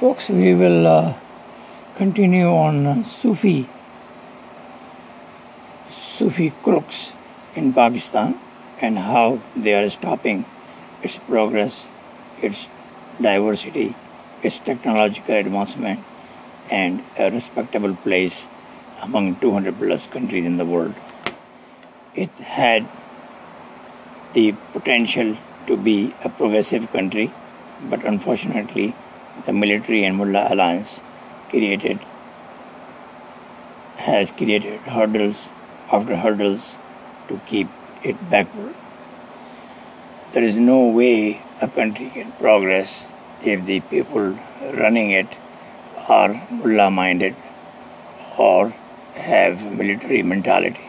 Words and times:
Folks, 0.00 0.28
we 0.28 0.56
will 0.56 0.88
uh, 0.88 1.14
continue 1.94 2.48
on 2.48 2.84
uh, 2.84 3.04
Sufi 3.04 3.68
Sufi 5.88 6.50
crooks 6.64 7.12
in 7.54 7.72
Pakistan 7.72 8.40
and 8.80 8.98
how 8.98 9.38
they 9.54 9.72
are 9.72 9.88
stopping 9.88 10.46
its 11.00 11.18
progress, 11.18 11.88
its 12.42 12.66
diversity, 13.22 13.94
its 14.42 14.58
technological 14.58 15.36
advancement, 15.36 16.02
and 16.72 17.04
a 17.16 17.30
respectable 17.30 17.94
place 17.94 18.48
among 19.00 19.36
200 19.36 19.78
plus 19.78 20.08
countries 20.08 20.44
in 20.44 20.56
the 20.56 20.66
world. 20.66 20.94
It 22.16 22.30
had 22.58 22.88
the 24.32 24.56
potential 24.72 25.36
to 25.68 25.76
be 25.76 26.12
a 26.24 26.28
progressive 26.28 26.90
country, 26.90 27.32
but 27.88 28.04
unfortunately, 28.04 28.92
the 29.46 29.52
military 29.52 30.04
and 30.04 30.16
mullah 30.16 30.46
alliance 30.52 31.00
created 31.50 31.98
has 33.96 34.30
created 34.30 34.80
hurdles 34.94 35.48
after 35.90 36.16
hurdles 36.16 36.78
to 37.28 37.40
keep 37.46 37.68
it 38.02 38.30
backward. 38.30 38.74
There 40.32 40.42
is 40.42 40.58
no 40.58 40.88
way 40.88 41.42
a 41.60 41.68
country 41.68 42.10
can 42.10 42.32
progress 42.32 43.06
if 43.42 43.64
the 43.64 43.80
people 43.80 44.38
running 44.82 45.10
it 45.10 45.28
are 46.08 46.32
mullah 46.50 46.90
minded 46.90 47.36
or 48.36 48.74
have 49.14 49.62
military 49.80 50.22
mentality 50.22 50.88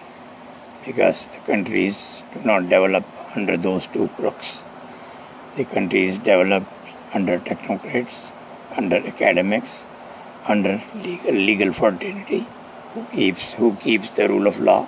because 0.86 1.28
the 1.28 1.40
countries 1.52 2.24
do 2.34 2.42
not 2.44 2.70
develop 2.70 3.06
under 3.36 3.58
those 3.58 3.88
two 3.88 4.08
crooks. 4.16 4.64
The 5.56 5.66
countries 5.66 6.18
develop 6.18 6.64
under 7.14 7.40
technocrats, 7.40 8.32
under 8.76 8.98
academics, 8.98 9.86
under 10.48 10.82
legal, 10.96 11.34
legal 11.34 11.74
fraternity 11.74 12.48
who 12.94 13.04
keeps, 13.06 13.54
who 13.54 13.76
keeps 13.76 14.10
the 14.12 14.28
rule 14.28 14.48
of 14.48 14.60
law 14.60 14.88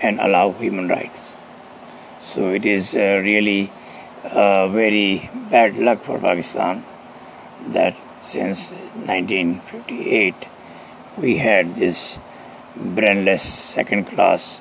and 0.00 0.20
allow 0.20 0.52
human 0.52 0.88
rights. 0.88 1.36
So 2.20 2.50
it 2.50 2.66
is 2.66 2.94
uh, 2.94 3.20
really 3.24 3.72
uh, 4.24 4.68
very 4.68 5.30
bad 5.50 5.76
luck 5.76 6.04
for 6.04 6.18
Pakistan 6.18 6.84
that 7.68 7.96
since 8.20 8.70
1958 8.70 10.34
we 11.16 11.38
had 11.38 11.74
this 11.76 12.18
brainless 12.76 13.42
second 13.42 14.04
class 14.06 14.60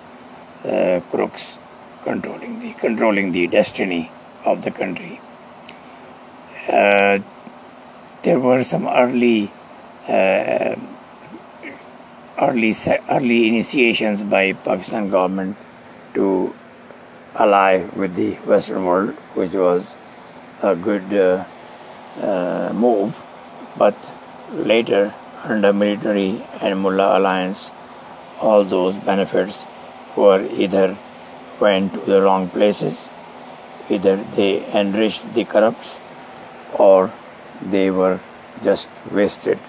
uh, 0.64 1.02
crooks 1.12 1.60
controlling 2.04 2.60
the 2.60 2.74
controlling 2.74 3.32
the 3.32 3.48
destiny 3.48 4.12
of 4.46 4.64
the 4.64 4.72
country. 4.72 5.20
Uh, 6.68 7.20
there 8.24 8.40
were 8.40 8.62
some 8.64 8.88
early 8.88 9.52
uh, 10.08 10.76
early 12.40 12.76
early 13.10 13.48
initiations 13.48 14.22
by 14.22 14.54
Pakistan 14.54 15.10
government 15.10 15.56
to 16.14 16.54
ally 17.36 17.86
with 17.96 18.16
the 18.16 18.34
Western 18.52 18.86
world, 18.86 19.14
which 19.34 19.54
was 19.54 19.96
a 20.62 20.76
good 20.76 21.14
uh, 21.14 21.46
uh, 22.22 22.74
move. 22.74 23.22
But 23.78 23.96
later, 24.52 25.14
under 25.44 25.72
military 25.72 26.44
and 26.62 26.80
mullah 26.80 27.18
alliance, 27.18 27.72
all 28.42 28.66
those 28.66 28.96
benefits 28.96 29.64
were 30.16 30.46
either 30.52 30.98
went 31.60 31.94
to 31.94 32.00
the 32.02 32.22
wrong 32.22 32.50
places, 32.50 33.08
either 33.90 34.18
they 34.36 34.66
enriched 34.74 35.34
the 35.34 35.46
corrupts, 35.46 36.00
or 36.78 37.12
they 37.62 37.90
were 37.90 38.20
just 38.64 38.90
wasted 39.12 39.60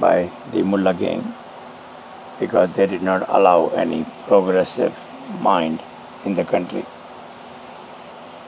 by 0.00 0.30
the 0.52 0.62
mullah 0.62 0.94
gang 0.94 1.34
because 2.40 2.70
they 2.74 2.86
did 2.86 3.02
not 3.02 3.28
allow 3.28 3.68
any 3.68 4.04
progressive 4.26 4.94
mind 5.40 5.80
in 6.24 6.34
the 6.34 6.44
country. 6.44 6.84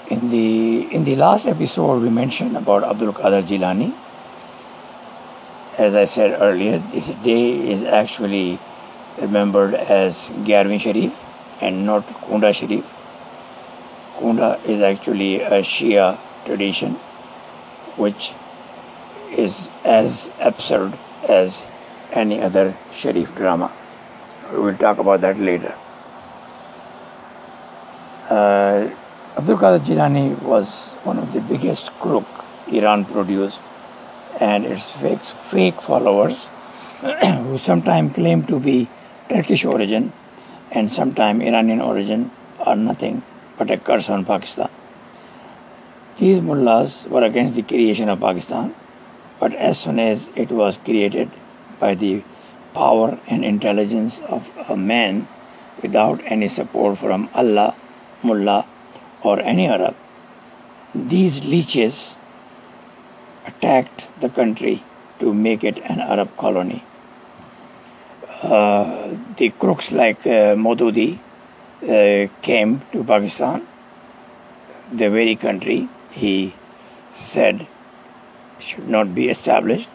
In 0.09 0.29
the 0.29 0.89
in 0.95 1.05
the 1.05 1.17
last 1.17 1.47
episode, 1.47 2.03
we 2.03 2.11
mentioned 2.11 2.57
about 2.57 2.85
Abdul 2.85 3.13
Qadir 3.13 3.43
Jilani. 3.43 3.95
As 5.77 5.95
I 5.95 6.05
said 6.05 6.41
earlier, 6.41 6.79
this 6.79 7.07
day 7.23 7.73
is 7.73 7.85
actually 7.85 8.59
remembered 9.21 9.75
as 9.75 10.29
Gyarvi 10.49 10.81
Sharif 10.81 11.13
and 11.61 11.87
not 11.87 12.07
Kunda 12.23 12.53
Sharif. 12.53 12.85
Kunda 14.17 14.65
is 14.65 14.81
actually 14.81 15.41
a 15.41 15.61
Shia 15.61 16.19
tradition 16.47 16.99
which 17.99 18.33
is 19.31 19.71
as 19.85 20.31
absurd 20.41 20.99
as 21.29 21.67
any 22.13 22.41
other 22.41 22.77
Sharif 22.93 23.35
drama. 23.35 23.73
We 24.53 24.61
will 24.61 24.77
talk 24.77 24.99
about 24.99 25.21
that 25.21 25.39
later. 25.39 25.75
Uh, 28.31 28.91
Abdul 29.37 29.59
Qadir 29.59 29.81
Jilani 29.81 30.41
was 30.43 30.93
one 31.05 31.19
of 31.19 31.33
the 31.33 31.41
biggest 31.41 31.91
crook 32.01 32.27
Iran 32.69 33.05
produced, 33.05 33.61
and 34.41 34.65
its 34.65 34.89
fake, 34.89 35.21
fake 35.21 35.81
followers, 35.81 36.49
who 37.01 37.59
sometimes 37.59 38.15
claim 38.15 38.43
to 38.45 38.59
be 38.59 38.89
Turkish 39.29 39.65
origin 39.65 40.13
and 40.71 40.91
sometimes 40.91 41.43
Iranian 41.43 41.81
origin, 41.81 42.31
are 42.61 42.77
nothing 42.77 43.23
but 43.57 43.71
a 43.71 43.77
curse 43.77 44.11
on 44.11 44.25
Pakistan. 44.25 44.69
These 46.19 46.41
mullahs 46.41 47.07
were 47.09 47.23
against 47.23 47.55
the 47.55 47.63
creation 47.63 48.09
of 48.09 48.19
Pakistan, 48.19 48.75
but 49.39 49.55
as 49.55 49.79
soon 49.79 50.01
as 50.01 50.29
it 50.35 50.51
was 50.51 50.77
created 50.77 51.31
by 51.79 51.95
the 51.95 52.25
power 52.75 53.21
and 53.29 53.45
intelligence 53.45 54.19
of 54.29 54.51
a 54.69 54.77
man 54.77 55.29
without 55.81 56.21
any 56.25 56.49
support 56.49 56.99
from 56.99 57.29
Allah, 57.35 57.77
Mullah, 58.25 58.67
or 59.23 59.39
any 59.41 59.69
Arab, 59.69 59.95
these 60.93 61.45
leeches 61.45 62.17
attacked 63.47 64.09
the 64.21 64.29
country 64.29 64.83
to 65.21 65.33
make 65.33 65.63
it 65.63 65.79
an 65.85 66.01
Arab 66.01 66.37
colony. 66.37 66.83
Uh, 68.43 69.11
the 69.37 69.51
crooks 69.51 69.93
like 69.93 70.27
uh, 70.27 70.57
Maududi 70.65 71.21
uh, 71.83 72.27
came 72.43 72.83
to 72.91 73.05
Pakistan, 73.05 73.65
the 74.93 75.09
very 75.11 75.37
country 75.37 75.89
he 76.11 76.55
said 77.11 77.67
should 78.59 78.89
not 78.89 79.15
be 79.15 79.29
established, 79.29 79.89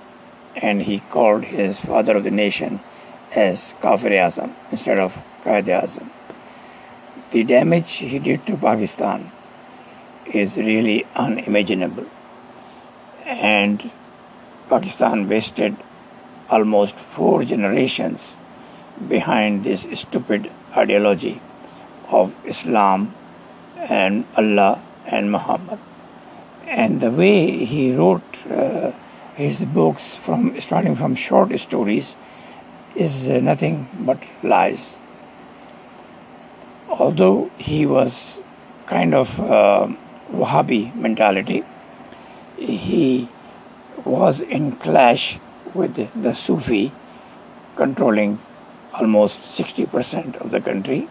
and 0.55 0.83
he 0.83 0.99
called 0.99 1.43
his 1.45 1.79
father 1.79 2.17
of 2.17 2.23
the 2.23 2.31
nation 2.31 2.79
as 3.35 3.73
Kafir 3.81 4.11
Azam 4.11 4.53
instead 4.71 4.99
of 4.99 5.21
Qaid 5.43 5.65
Azam. 5.65 6.09
The 7.31 7.43
damage 7.43 7.91
he 7.95 8.19
did 8.19 8.45
to 8.47 8.57
Pakistan 8.57 9.31
is 10.25 10.55
really 10.57 11.05
unimaginable, 11.15 12.05
and 13.25 13.91
Pakistan 14.69 15.27
wasted 15.27 15.75
almost 16.49 16.95
four 16.95 17.43
generations 17.43 18.37
behind 19.09 19.63
this 19.63 19.87
stupid 19.93 20.51
ideology 20.77 21.41
of 22.09 22.33
Islam 22.45 23.13
and 23.77 24.25
Allah 24.37 24.83
and 25.05 25.31
Muhammad. 25.31 25.79
And 26.67 27.01
the 27.01 27.11
way 27.11 27.65
he 27.65 27.93
wrote 27.93 28.47
uh, 28.49 28.91
his 29.35 29.65
books, 29.65 30.15
from 30.15 30.59
starting 30.61 30.95
from 30.95 31.15
short 31.15 31.57
stories, 31.59 32.15
is 32.95 33.29
uh, 33.29 33.39
nothing 33.39 33.87
but 33.99 34.19
lies. 34.43 34.97
Although 36.89 37.51
he 37.57 37.85
was 37.85 38.41
kind 38.85 39.13
of 39.13 39.39
uh, 39.39 39.87
Wahhabi 40.31 40.95
mentality, 40.95 41.63
he 42.57 43.29
was 44.05 44.41
in 44.41 44.73
clash 44.73 45.39
with 45.73 45.95
the 46.21 46.33
Sufi 46.33 46.91
controlling 47.75 48.39
almost 48.93 49.39
60% 49.57 50.35
of 50.37 50.51
the 50.51 50.61
country, 50.61 51.07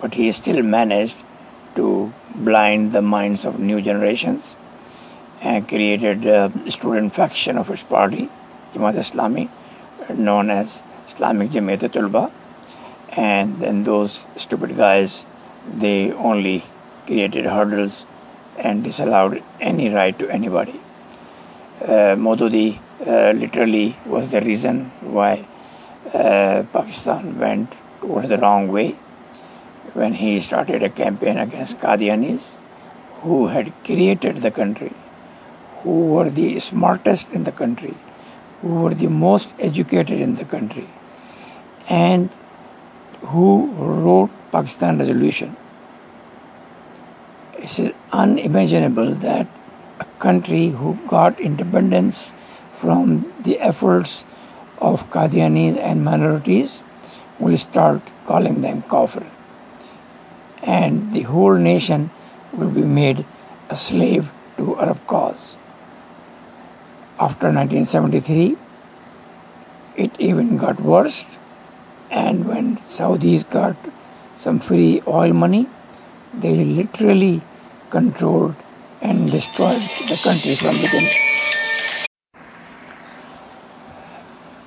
but 0.00 0.14
he 0.14 0.30
still 0.30 0.62
managed 0.62 1.16
to 1.74 2.12
blind 2.34 2.92
the 2.92 3.02
minds 3.02 3.44
of 3.44 3.58
new 3.58 3.80
generations 3.80 4.54
created 5.40 6.26
a 6.26 6.52
student 6.70 7.14
faction 7.14 7.56
of 7.58 7.68
his 7.68 7.82
party, 7.82 8.28
Jamaat 8.74 8.94
Islami, 8.94 9.48
known 10.16 10.50
as 10.50 10.82
Islamic 11.08 11.50
Jamaat 11.50 11.80
Tulba. 11.90 12.30
And 13.16 13.60
then 13.60 13.84
those 13.84 14.26
stupid 14.36 14.76
guys, 14.76 15.24
they 15.66 16.12
only 16.12 16.64
created 17.06 17.46
hurdles 17.46 18.04
and 18.56 18.84
disallowed 18.84 19.42
any 19.60 19.88
right 19.88 20.18
to 20.18 20.28
anybody. 20.28 20.80
Uh, 21.80 22.16
Maududi 22.16 22.80
uh, 23.06 23.32
literally 23.32 23.96
was 24.04 24.30
the 24.30 24.40
reason 24.40 24.90
why 25.00 25.46
uh, 26.12 26.64
Pakistan 26.72 27.38
went 27.38 27.72
towards 28.00 28.28
the 28.28 28.38
wrong 28.38 28.68
way 28.68 28.90
when 29.94 30.14
he 30.14 30.40
started 30.40 30.82
a 30.82 30.90
campaign 30.90 31.38
against 31.38 31.78
Qadianis 31.78 32.48
who 33.22 33.48
had 33.48 33.72
created 33.84 34.42
the 34.42 34.50
country 34.50 34.92
who 35.82 36.06
were 36.14 36.30
the 36.30 36.58
smartest 36.58 37.30
in 37.30 37.44
the 37.44 37.52
country, 37.52 37.94
who 38.62 38.80
were 38.82 38.94
the 38.94 39.08
most 39.08 39.54
educated 39.58 40.20
in 40.20 40.34
the 40.34 40.44
country, 40.44 40.88
and 41.88 42.30
who 43.22 43.66
wrote 43.76 44.30
Pakistan 44.52 44.98
resolution. 44.98 45.56
It 47.58 47.78
is 47.78 47.92
unimaginable 48.12 49.14
that 49.14 49.46
a 50.00 50.04
country 50.26 50.68
who 50.68 50.98
got 51.08 51.40
independence 51.40 52.32
from 52.80 53.32
the 53.40 53.58
efforts 53.60 54.24
of 54.80 55.10
Qadianis 55.10 55.76
and 55.76 56.04
minorities 56.04 56.82
will 57.38 57.58
start 57.58 58.00
calling 58.26 58.60
them 58.60 58.82
kafir. 58.82 59.26
And 60.62 61.12
the 61.12 61.22
whole 61.22 61.54
nation 61.54 62.10
will 62.52 62.70
be 62.70 62.82
made 62.82 63.24
a 63.68 63.76
slave 63.76 64.30
to 64.56 64.78
Arab 64.78 65.06
cause. 65.06 65.56
After 67.20 67.48
1973, 67.48 68.56
it 69.96 70.12
even 70.20 70.56
got 70.56 70.80
worse. 70.80 71.24
And 72.10 72.46
when 72.46 72.76
Saudis 72.78 73.48
got 73.50 73.76
some 74.36 74.60
free 74.60 75.02
oil 75.06 75.32
money, 75.32 75.68
they 76.32 76.64
literally 76.64 77.42
controlled 77.90 78.54
and 79.00 79.28
destroyed 79.30 79.82
the 80.08 80.16
country 80.22 80.54
from 80.54 80.80
within. 80.80 81.08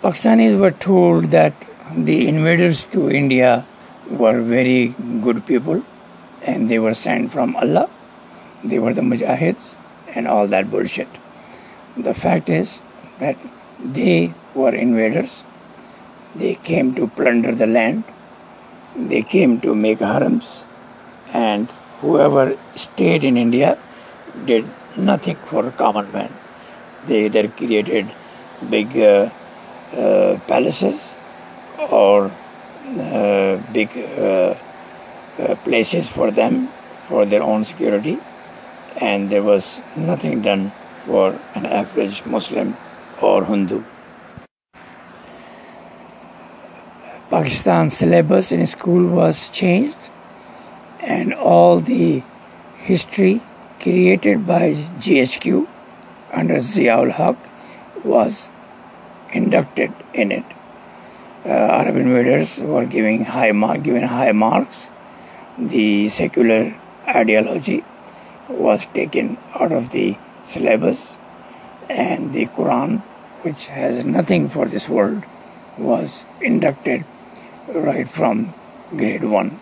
Pakistanis 0.04 0.60
were 0.60 0.72
told 0.72 1.32
that 1.32 1.54
the 1.96 2.28
invaders 2.28 2.84
to 2.88 3.10
India 3.10 3.66
were 4.10 4.42
very 4.42 4.90
good 5.22 5.46
people 5.46 5.84
and 6.42 6.70
they 6.70 6.80
were 6.80 6.94
sent 6.94 7.32
from 7.32 7.56
Allah. 7.56 7.90
They 8.62 8.80
were 8.80 8.94
the 8.94 9.02
mujahids 9.02 9.76
and 10.14 10.28
all 10.28 10.48
that 10.48 10.70
bullshit. 10.70 11.08
The 11.98 12.14
fact 12.14 12.50
is 12.50 12.82
that 13.20 13.38
they 13.84 14.34
were 14.56 14.74
invaders. 14.74 15.44
They 16.36 16.56
came 16.56 16.96
to 16.96 17.08
plunder 17.08 17.54
the 17.54 17.68
land. 17.68 18.04
They 18.96 19.22
came 19.22 19.60
to 19.62 19.76
make 19.76 20.00
harems. 20.00 20.46
And 21.34 21.70
whoever 22.02 22.58
stayed 22.76 23.24
in 23.24 23.38
India 23.38 23.78
did 24.46 24.66
nothing 24.98 25.38
for 25.46 25.70
common 25.72 26.12
man. 26.12 26.34
They 27.06 27.26
either 27.26 27.48
created 27.48 28.12
big 28.70 28.98
uh, 28.98 29.30
uh, 29.94 30.40
palaces 30.48 31.16
or 31.78 32.32
uh, 33.00 33.58
big 33.74 33.90
uh, 33.98 34.56
uh, 35.40 35.56
places 35.64 36.08
for 36.08 36.32
them 36.32 36.70
for 37.08 37.26
their 37.26 37.44
own 37.44 37.64
security, 37.66 38.18
and 38.98 39.30
there 39.30 39.44
was 39.44 39.82
nothing 39.96 40.42
done 40.42 40.72
for 41.06 41.40
an 41.56 41.66
average 41.66 42.26
Muslim 42.26 42.78
or 43.22 43.46
Hindu. 43.46 43.84
Pakistan 47.30 47.90
syllabus 47.90 48.52
in 48.52 48.66
school 48.68 49.08
was 49.08 49.50
changed, 49.50 50.10
and 51.00 51.34
all 51.34 51.80
the 51.80 52.24
history 52.78 53.42
created 53.80 54.46
by 54.46 54.74
GHQ 55.06 55.68
under 56.34 56.56
Ziaul 56.56 57.12
Haq 57.12 57.38
was 58.04 58.50
inducted 59.32 59.94
in 60.14 60.32
it. 60.32 60.44
Uh, 61.46 61.50
Arab 61.50 61.96
invaders 61.96 62.58
were 62.60 62.86
giving 62.86 63.26
high 63.26 63.52
mark, 63.52 63.82
given 63.84 64.04
high 64.04 64.32
marks. 64.32 64.92
The 65.58 66.10
secular 66.10 66.76
ideology 67.08 67.84
was 68.50 68.86
taken 68.88 69.38
out 69.56 69.72
of 69.72 69.90
the 69.92 70.18
syllabus, 70.52 71.18
and 71.90 72.34
the 72.34 72.46
Quran, 72.48 73.02
which 73.42 73.68
has 73.68 74.04
nothing 74.06 74.50
for 74.50 74.66
this 74.68 74.88
world, 74.88 75.24
was 75.78 76.26
inducted 76.42 77.06
right 77.68 78.08
from 78.08 78.54
grade 78.96 79.24
one. 79.24 79.60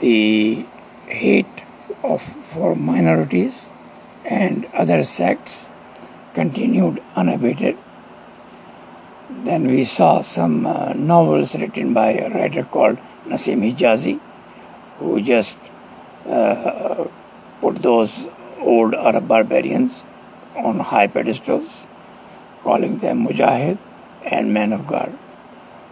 The 0.00 0.66
hate 1.06 1.64
of 2.02 2.22
for 2.52 2.74
minorities 2.76 3.70
and 4.24 4.66
other 4.74 5.02
sects 5.04 5.70
continued 6.34 7.02
unabated 7.16 7.78
then 9.44 9.66
we 9.66 9.84
saw 9.84 10.20
some 10.20 10.66
uh, 10.66 10.92
novels 10.94 11.54
written 11.54 11.92
by 11.92 12.12
a 12.12 12.30
writer 12.30 12.64
called 12.64 12.98
Nasim 13.26 13.60
Hijazi, 13.62 14.20
who 14.98 15.20
just 15.20 15.58
uh, 16.26 17.06
put 17.60 17.82
those 17.82 18.26
old 18.60 18.94
Arab 18.94 19.28
barbarians 19.28 20.02
on 20.56 20.80
high 20.80 21.06
pedestals, 21.06 21.86
calling 22.62 22.98
them 22.98 23.26
Mujahid 23.26 23.78
and 24.24 24.52
men 24.52 24.72
of 24.72 24.86
God. 24.86 25.16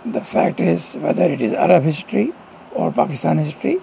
The 0.04 0.22
fact 0.22 0.60
is, 0.60 0.94
whether 0.94 1.24
it 1.24 1.40
is 1.40 1.52
Arab 1.52 1.82
history 1.82 2.32
or 2.72 2.92
Pakistan 2.92 3.38
history, 3.38 3.80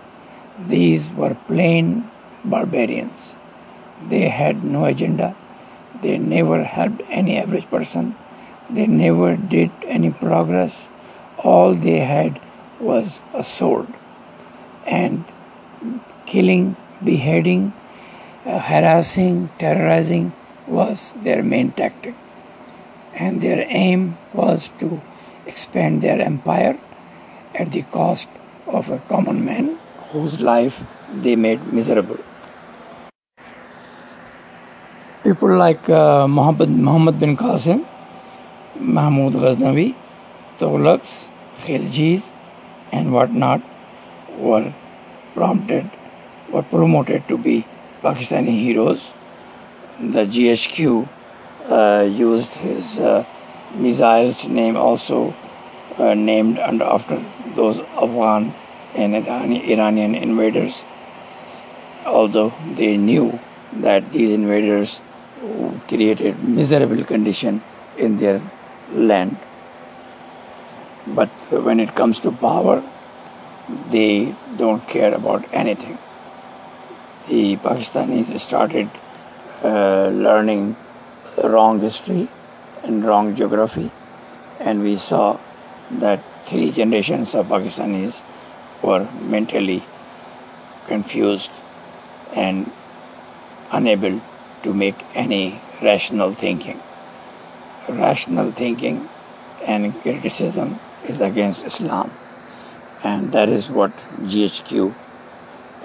these 0.68 1.12
were 1.12 1.35
plain 1.47 2.09
barbarians. 2.44 3.35
They 4.07 4.30
had 4.30 4.63
no 4.63 4.85
agenda. 4.85 5.35
They 6.01 6.18
never 6.18 6.63
helped 6.63 7.01
any 7.09 7.38
average 7.38 7.69
person 7.69 8.15
they 8.69 8.88
never 8.88 9.35
did 9.35 9.71
any 9.83 10.09
progress. 10.12 10.89
All 11.38 11.74
they 11.74 12.00
had 12.00 12.39
was 12.80 13.21
a 13.33 13.44
sword. 13.44 13.88
And 14.85 15.25
killing, 16.25 16.75
beheading, 17.03 17.74
uh, 18.45 18.60
harassing, 18.60 19.50
terrorizing 19.60 20.34
was 20.68 21.13
their 21.22 21.44
main 21.44 21.72
tactic. 21.72 22.16
And 23.13 23.42
their 23.42 23.66
aim 23.69 24.18
was 24.34 24.69
to 24.80 25.01
expand 25.45 26.01
their 26.01 26.22
empire 26.22 26.78
at 27.54 27.72
the 27.72 27.84
cost 27.84 28.28
of 28.68 28.90
a 28.90 29.00
common 29.00 29.45
man 29.45 29.78
whose 30.12 30.40
life 30.40 30.81
they 31.13 31.36
made 31.36 31.72
miserable. 31.72 32.18
People 35.24 35.56
like 35.56 35.88
uh, 35.90 36.28
Muhammad, 36.28 36.69
Muhammad 36.69 37.19
bin 37.19 37.38
Qasim 37.38 37.86
Mahmud 38.80 39.34
Ghaznavi, 39.34 39.95
Tughlaqs, 40.57 41.25
Khilji's, 41.60 42.31
and 42.92 43.13
whatnot 43.13 43.62
were 44.38 44.74
prompted, 45.36 45.90
were 46.51 46.63
promoted 46.63 47.28
to 47.28 47.38
be 47.38 47.66
Pakistani 48.03 48.59
heroes. 48.59 49.13
The 50.00 50.25
GHQ 50.25 51.07
uh, 51.69 52.09
used 52.11 52.51
his 52.57 52.99
uh, 52.99 53.25
missiles 53.75 54.45
name 54.47 54.75
also 54.75 55.33
uh, 55.97 56.13
named 56.13 56.59
under 56.59 56.83
after 56.83 57.23
those 57.56 57.80
Afghan 58.01 58.54
and 58.94 59.16
Iranian 59.16 60.16
invaders, 60.16 60.81
although 62.06 62.54
they 62.75 62.97
knew 62.97 63.39
that 63.71 64.11
these 64.11 64.31
invaders 64.31 65.01
created 65.87 66.44
miserable 66.44 67.04
condition 67.04 67.63
in 67.97 68.18
their 68.18 68.42
land. 68.92 69.37
But 71.07 71.30
when 71.51 71.80
it 71.80 71.95
comes 71.95 72.19
to 72.19 72.31
power, 72.31 72.83
they 73.89 74.35
don't 74.57 74.87
care 74.87 75.13
about 75.13 75.45
anything. 75.54 75.97
The 77.27 77.57
Pakistanis 77.57 78.37
started 78.39 78.89
uh, 79.63 80.07
learning 80.07 80.75
wrong 81.44 81.80
history 81.80 82.27
and 82.83 83.06
wrong 83.06 83.35
geography, 83.35 83.92
and 84.59 84.83
we 84.83 84.95
saw 84.97 85.39
that 85.89 86.23
three 86.45 86.71
generations 86.71 87.33
of 87.33 87.47
Pakistanis 87.47 88.21
were 88.81 89.07
mentally 89.21 89.83
confused 90.87 91.51
and 92.35 92.71
unable 93.71 94.21
to 94.63 94.73
make 94.73 95.06
any 95.15 95.61
rational 95.81 96.33
thinking 96.33 96.81
rational 97.89 98.51
thinking 98.51 99.09
and 99.65 100.01
criticism 100.01 100.80
is 101.07 101.21
against 101.21 101.65
Islam. 101.65 102.11
And 103.03 103.31
that 103.33 103.49
is 103.49 103.69
what 103.69 103.92
GHQ 104.21 104.95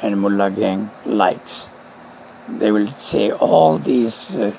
and 0.02 0.20
Mullah 0.20 0.50
gang 0.50 0.90
likes. 1.04 1.68
They 2.48 2.70
will 2.70 2.88
say 2.92 3.30
all 3.30 3.78
these 3.78 4.34
uh, 4.34 4.56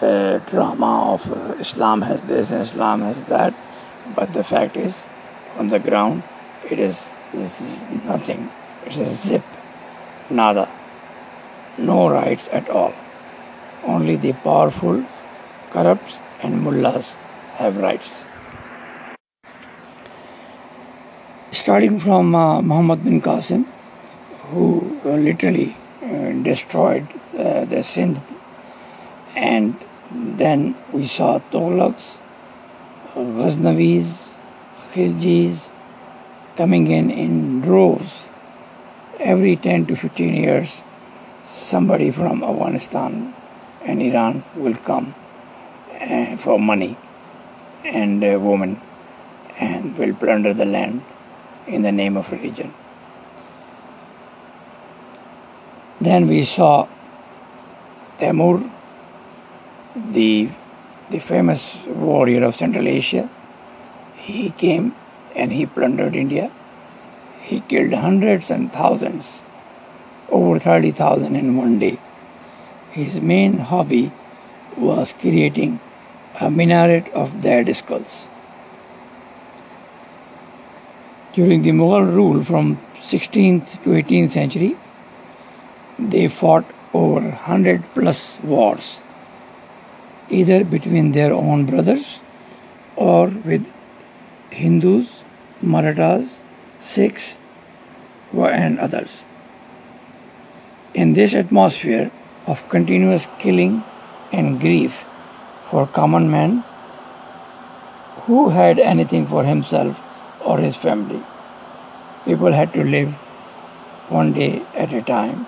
uh, 0.00 0.38
drama 0.50 1.12
of 1.14 1.30
uh, 1.30 1.54
Islam 1.58 2.02
has 2.02 2.22
this 2.22 2.50
and 2.50 2.62
Islam 2.62 3.02
has 3.02 3.22
that, 3.24 3.54
but 4.14 4.32
the 4.32 4.44
fact 4.44 4.76
is, 4.76 5.00
on 5.56 5.68
the 5.68 5.78
ground, 5.78 6.22
it 6.68 6.78
is, 6.78 7.08
nothing. 8.04 8.50
It's 8.86 8.98
a 8.98 9.14
zip, 9.14 9.42
nada, 10.28 10.68
no 11.78 12.08
rights 12.08 12.48
at 12.52 12.68
all. 12.68 12.94
Only 13.84 14.16
the 14.16 14.32
powerful 14.32 15.04
corrupts 15.70 16.16
and 16.42 16.62
mullahs 16.62 17.12
have 17.56 17.76
rights. 17.76 18.24
Starting 21.52 21.98
from 21.98 22.34
uh, 22.34 22.62
Muhammad 22.62 23.04
bin 23.04 23.20
Qasim, 23.20 23.66
who 24.50 25.00
uh, 25.04 25.10
literally 25.10 25.76
uh, 26.02 26.30
destroyed 26.42 27.06
uh, 27.38 27.64
the 27.64 27.82
Sindh 27.82 28.20
And 29.34 29.78
then 30.10 30.74
we 30.92 31.06
saw 31.06 31.38
Tughlaqs, 31.52 32.18
Ghaznavis, 33.14 34.28
Khiljis 34.92 35.68
coming 36.56 36.88
in 36.88 37.10
in 37.10 37.60
droves. 37.60 38.28
Every 39.20 39.56
10 39.56 39.86
to 39.86 39.96
15 39.96 40.34
years, 40.34 40.82
somebody 41.44 42.10
from 42.10 42.42
Afghanistan 42.42 43.34
and 43.82 44.02
Iran 44.02 44.44
will 44.56 44.74
come 44.74 45.14
uh, 46.00 46.36
for 46.36 46.58
money 46.58 46.96
and 47.84 48.24
a 48.24 48.38
woman 48.38 48.80
and 49.58 49.96
will 49.96 50.14
plunder 50.14 50.54
the 50.54 50.64
land 50.64 51.02
in 51.66 51.82
the 51.82 51.92
name 51.92 52.16
of 52.16 52.32
religion. 52.32 52.74
Then 56.00 56.28
we 56.28 56.44
saw 56.44 56.88
Timur, 58.18 58.70
the, 59.94 60.48
the 61.10 61.18
famous 61.18 61.84
warrior 61.86 62.44
of 62.44 62.56
Central 62.56 62.88
Asia. 62.88 63.28
He 64.16 64.50
came 64.50 64.94
and 65.36 65.52
he 65.52 65.66
plundered 65.66 66.16
India. 66.16 66.50
He 67.42 67.60
killed 67.60 67.92
hundreds 67.92 68.50
and 68.50 68.72
thousands, 68.72 69.42
over 70.30 70.58
30,000 70.58 71.36
in 71.36 71.56
one 71.56 71.78
day. 71.78 71.98
His 72.92 73.20
main 73.20 73.58
hobby 73.58 74.12
was 74.76 75.12
creating 75.12 75.80
a 76.40 76.50
minaret 76.50 77.08
of 77.12 77.40
dead 77.42 77.74
skulls. 77.76 78.28
During 81.34 81.62
the 81.62 81.70
Mughal 81.70 82.12
rule 82.12 82.42
from 82.42 82.78
16th 83.02 83.82
to 83.84 83.90
18th 83.90 84.30
century, 84.30 84.76
they 86.08 86.28
fought 86.28 86.64
over 86.94 87.20
100 87.20 87.84
plus 87.94 88.40
wars, 88.42 89.00
either 90.30 90.64
between 90.64 91.12
their 91.12 91.32
own 91.32 91.66
brothers 91.66 92.20
or 92.96 93.26
with 93.28 93.66
Hindus, 94.50 95.24
Marathas, 95.60 96.40
Sikhs, 96.80 97.38
and 98.32 98.78
others. 98.78 99.24
In 100.94 101.12
this 101.12 101.34
atmosphere 101.34 102.10
of 102.46 102.68
continuous 102.68 103.26
killing 103.38 103.84
and 104.32 104.60
grief 104.60 105.04
for 105.70 105.86
common 105.86 106.30
man, 106.30 106.64
who 108.22 108.50
had 108.50 108.78
anything 108.78 109.26
for 109.26 109.44
himself 109.44 110.00
or 110.44 110.58
his 110.58 110.76
family? 110.76 111.22
People 112.24 112.52
had 112.52 112.72
to 112.74 112.84
live 112.84 113.12
one 114.08 114.32
day 114.32 114.62
at 114.74 114.92
a 114.92 115.02
time 115.02 115.46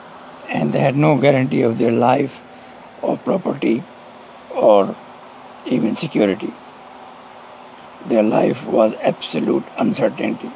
and 0.49 0.73
they 0.73 0.81
had 0.81 0.97
no 0.97 1.17
guarantee 1.19 1.63
of 1.63 1.79
their 1.79 1.93
life 1.93 2.43
or 3.01 3.17
property 3.17 3.83
or 4.51 4.97
even 5.67 5.97
security. 5.97 6.53
Their 8.07 8.23
life 8.23 8.67
was 8.67 8.95
absolute 8.95 9.65
uncertainty. 9.79 10.51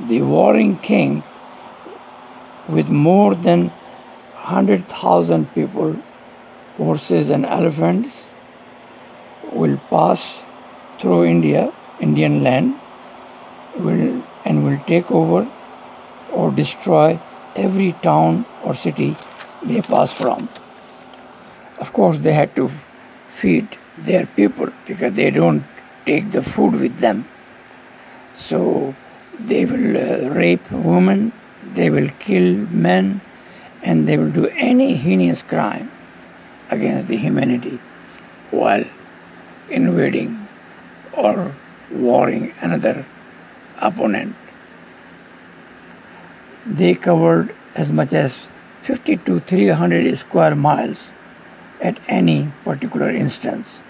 The 0.00 0.22
warring 0.22 0.78
king, 0.78 1.22
with 2.68 2.88
more 2.88 3.34
than 3.34 3.68
100,000 3.68 5.54
people, 5.54 5.96
horses, 6.76 7.30
and 7.30 7.46
elephants, 7.46 8.28
will 9.52 9.78
pass 9.88 10.42
through 10.98 11.24
India, 11.24 11.72
Indian 12.00 12.42
land, 12.42 12.74
will, 13.76 14.22
and 14.44 14.64
will 14.64 14.78
take 14.86 15.10
over 15.10 15.48
or 16.32 16.50
destroy 16.50 17.18
every 17.56 17.92
town 18.02 18.46
or 18.62 18.74
city 18.74 19.16
they 19.62 19.80
pass 19.82 20.12
from. 20.12 20.48
Of 21.78 21.92
course, 21.92 22.18
they 22.18 22.32
had 22.32 22.54
to 22.56 22.70
feed 23.28 23.76
their 23.98 24.26
people 24.26 24.68
because 24.86 25.14
they 25.14 25.30
don't 25.30 25.64
take 26.06 26.30
the 26.30 26.42
food 26.42 26.74
with 26.74 26.98
them. 26.98 27.26
So 28.36 28.94
they 29.38 29.64
will 29.64 29.96
uh, 29.96 30.30
rape 30.30 30.70
women, 30.70 31.32
they 31.74 31.90
will 31.90 32.10
kill 32.18 32.56
men, 32.70 33.20
and 33.82 34.08
they 34.08 34.16
will 34.16 34.30
do 34.30 34.46
any 34.56 34.94
heinous 34.94 35.42
crime 35.42 35.90
against 36.70 37.08
the 37.08 37.16
humanity 37.16 37.78
while 38.50 38.84
invading 39.68 40.48
or 41.12 41.54
warring 41.90 42.52
another 42.60 43.06
opponent 43.78 44.34
they 46.66 46.94
covered 46.94 47.54
as 47.74 47.92
much 47.92 48.12
as 48.12 48.34
50 48.82 49.18
to 49.18 49.40
300 49.40 50.16
square 50.16 50.54
miles 50.54 51.08
at 51.80 51.98
any 52.08 52.52
particular 52.64 53.10
instance, 53.10 53.82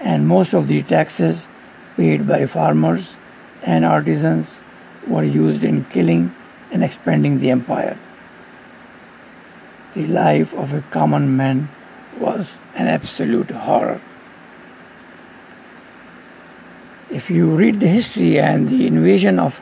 and 0.00 0.28
most 0.28 0.54
of 0.54 0.68
the 0.68 0.82
taxes 0.82 1.48
paid 1.96 2.26
by 2.26 2.46
farmers 2.46 3.16
and 3.62 3.84
artisans 3.84 4.48
were 5.06 5.24
used 5.24 5.64
in 5.64 5.84
killing 5.86 6.34
and 6.70 6.84
expanding 6.84 7.38
the 7.40 7.50
empire. 7.50 7.98
The 9.94 10.06
life 10.06 10.54
of 10.54 10.72
a 10.72 10.82
common 10.82 11.36
man 11.36 11.70
was 12.18 12.60
an 12.74 12.86
absolute 12.86 13.50
horror. 13.50 14.00
If 17.10 17.30
you 17.30 17.56
read 17.56 17.80
the 17.80 17.88
history 17.88 18.38
and 18.38 18.68
the 18.68 18.86
invasion 18.86 19.38
of 19.38 19.60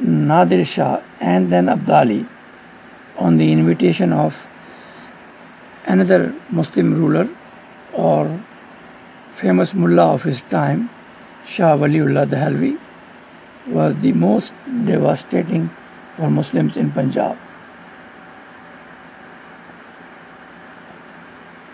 Nadir 0.00 0.64
Shah 0.64 1.02
and 1.20 1.52
then 1.52 1.66
Abdali 1.66 2.26
on 3.18 3.36
the 3.36 3.52
invitation 3.52 4.12
of 4.12 4.46
another 5.84 6.34
Muslim 6.50 6.94
ruler 6.94 7.28
or 7.92 8.40
famous 9.32 9.74
mullah 9.74 10.14
of 10.14 10.22
his 10.22 10.42
time, 10.42 10.88
Shah 11.46 11.76
Waliullah 11.76 12.26
Dehlvi, 12.26 12.78
was 13.66 13.94
the 13.96 14.12
most 14.12 14.52
devastating 14.86 15.70
for 16.16 16.30
Muslims 16.30 16.76
in 16.76 16.90
Punjab. 16.92 17.36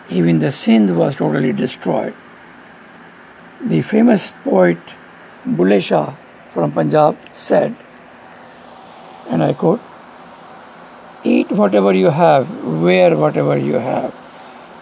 Even 0.09 0.39
the 0.39 0.53
Sindh 0.53 0.97
was 0.97 1.17
totally 1.17 1.53
destroyed. 1.53 2.15
The 3.61 3.83
famous 3.83 4.33
poet 4.45 4.79
Bulle 5.45 5.81
Shah 5.81 6.15
from 6.53 6.73
Punjab 6.73 7.17
said, 7.35 7.75
and 9.29 9.43
I 9.43 9.53
quote, 9.53 9.81
Eat 11.25 11.51
whatever 11.51 11.93
you 11.93 12.11
have, 12.11 12.49
wear 12.65 13.17
whatever 13.17 13.59
you 13.59 13.75
have, 13.75 14.15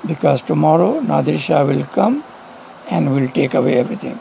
because 0.07 0.43
tomorrow 0.43 1.01
Nadir 1.01 1.39
Shah 1.39 1.65
will 1.65 1.85
come 1.85 2.23
and 2.91 3.15
will 3.15 3.29
take 3.29 3.55
away 3.55 3.79
everything. 3.79 4.19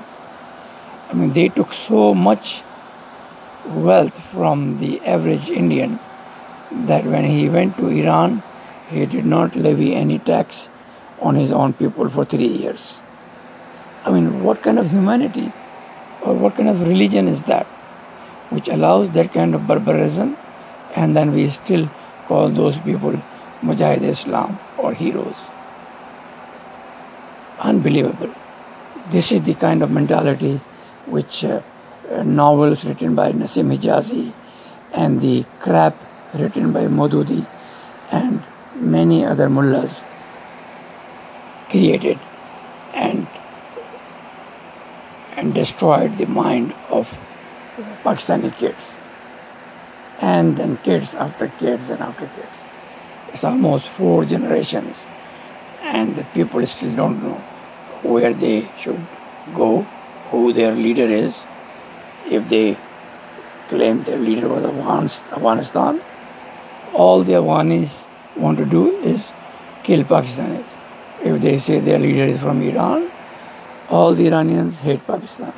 I 1.10 1.14
mean, 1.14 1.34
they 1.34 1.50
took 1.50 1.74
so 1.74 2.14
much 2.14 2.64
wealth 3.66 4.20
from 4.32 4.78
the 4.80 5.02
average 5.02 5.50
Indian 5.50 6.00
that 6.72 7.06
when 7.06 7.26
he 7.26 7.50
went 7.50 7.78
to 7.78 7.88
Iran, 7.88 8.42
he 8.90 9.06
did 9.06 9.26
not 9.26 9.56
levy 9.56 9.94
any 9.96 10.20
tax 10.20 10.70
on 11.22 11.36
his 11.36 11.52
own 11.52 11.74
people 11.74 12.10
for 12.10 12.26
three 12.26 12.48
years. 12.48 13.02
I 14.06 14.12
mean, 14.12 14.44
what 14.44 14.62
kind 14.62 14.80
of 14.80 14.92
humanity 14.92 15.52
or 16.22 16.34
what 16.34 16.56
kind 16.56 16.70
of 16.70 16.82
religion 16.82 17.28
is 17.28 17.44
that? 17.44 17.68
Which 18.50 18.68
allows 18.68 19.12
that 19.12 19.32
kind 19.34 19.56
of 19.56 19.68
barbarism, 19.68 20.38
and 20.96 21.16
then 21.16 21.34
we 21.34 21.48
still 21.48 21.90
call 22.28 22.50
those 22.50 22.78
people 22.78 23.22
Mujahid 23.62 24.02
Islam 24.02 24.60
or 24.78 24.94
heroes. 24.94 25.36
Unbelievable. 27.60 28.34
This 29.10 29.32
is 29.32 29.44
the 29.44 29.54
kind 29.54 29.82
of 29.82 29.92
mentality 29.92 30.62
which 31.06 31.44
uh, 31.46 31.62
novels 32.24 32.86
written 32.86 33.16
by 33.16 33.32
Nasim 33.32 33.76
Hijazi 33.76 34.34
and 34.94 35.22
the 35.22 35.46
crap 35.60 35.96
written 36.34 36.72
by 36.72 36.86
Maududi 36.86 37.46
and 38.12 38.44
many 38.76 39.26
other 39.26 39.50
mullahs 39.50 40.04
created 41.70 42.20
and 42.94 43.28
and 45.36 45.54
destroyed 45.54 46.18
the 46.18 46.26
mind 46.26 46.74
of 46.90 47.18
Pakistani 47.78 48.56
kids. 48.56 48.98
And 50.22 50.58
then 50.58 50.78
kids 50.78 51.16
after 51.16 51.48
kids 51.48 51.90
and 51.90 52.02
after 52.02 52.28
kids. 52.28 52.58
It's 53.34 53.44
almost 53.44 53.88
four 53.88 54.26
generations. 54.26 54.98
And 55.82 56.16
the 56.16 56.24
people 56.36 56.66
still 56.68 56.96
don't 56.96 57.22
know 57.24 57.38
where 58.04 58.34
they 58.34 58.70
should 58.80 59.06
go, 59.56 59.82
who 60.30 60.54
their 60.54 60.76
leader 60.76 61.10
is. 61.12 61.40
If 62.30 62.48
they 62.48 62.78
claim 63.68 64.04
their 64.04 64.20
leader 64.20 64.48
was 64.48 64.64
Afghanistan, 64.66 66.02
all 66.94 67.24
the 67.24 67.34
Afghanis 67.34 68.08
want 68.38 68.58
to 68.60 68.66
do 68.66 68.98
is 68.98 69.32
kill 69.84 70.04
Pakistanis. 70.04 70.66
If 71.24 71.42
they 71.42 71.58
say 71.58 71.80
their 71.80 72.00
leader 72.00 72.26
is 72.26 72.40
from 72.40 72.62
Iran, 72.62 73.10
all 73.90 74.14
the 74.14 74.28
Iranians 74.28 74.80
hate 74.80 75.06
Pakistan. 75.08 75.54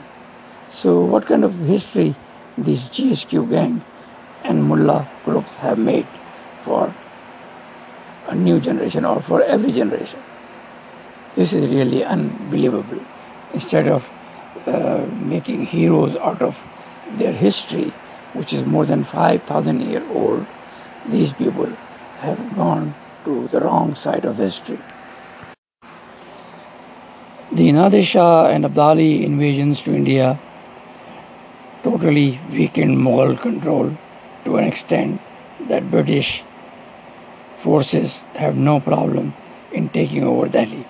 So, 0.76 1.00
what 1.00 1.26
kind 1.26 1.46
of 1.46 1.58
history 1.60 2.16
this 2.58 2.82
GHQ 2.90 3.50
gang 3.50 3.82
and 4.44 4.62
mullah 4.62 5.08
groups 5.24 5.56
have 5.64 5.78
made 5.80 6.06
for 6.66 6.94
a 8.28 8.36
new 8.36 8.60
generation 8.60 9.06
or 9.06 9.22
for 9.22 9.42
every 9.42 9.72
generation? 9.72 10.20
This 11.38 11.54
is 11.54 11.74
really 11.74 12.04
unbelievable. 12.04 13.00
Instead 13.54 13.88
of 13.88 14.10
uh, 14.68 15.06
making 15.22 15.66
heroes 15.66 16.18
out 16.18 16.42
of 16.42 16.58
their 17.20 17.32
history, 17.32 17.94
which 18.34 18.52
is 18.52 18.66
more 18.66 18.86
than 18.86 19.06
5,000 19.06 19.80
year 19.80 20.04
old, 20.12 20.46
these 21.08 21.32
people 21.32 21.72
have 22.20 22.54
gone 22.54 22.94
to 23.24 23.48
the 23.48 23.62
wrong 23.62 23.96
side 23.96 24.26
of 24.26 24.36
the 24.36 24.44
history. 24.44 24.80
The 27.54 27.72
Nadir 27.72 28.04
Shah 28.04 28.48
and 28.48 28.66
Abdali 28.66 29.24
invasions 29.24 29.82
to 29.84 29.96
India 29.96 30.38
totally 31.96 32.40
weakened 32.52 32.98
Mughal 32.98 33.40
control 33.42 33.98
to 34.44 34.58
an 34.58 34.66
extent 34.66 35.22
that 35.68 35.90
British 35.90 36.44
forces 37.60 38.24
have 38.36 38.58
no 38.58 38.82
problem 38.82 39.34
in 39.72 39.88
taking 39.88 40.24
over 40.24 40.48
Delhi. 40.48 40.86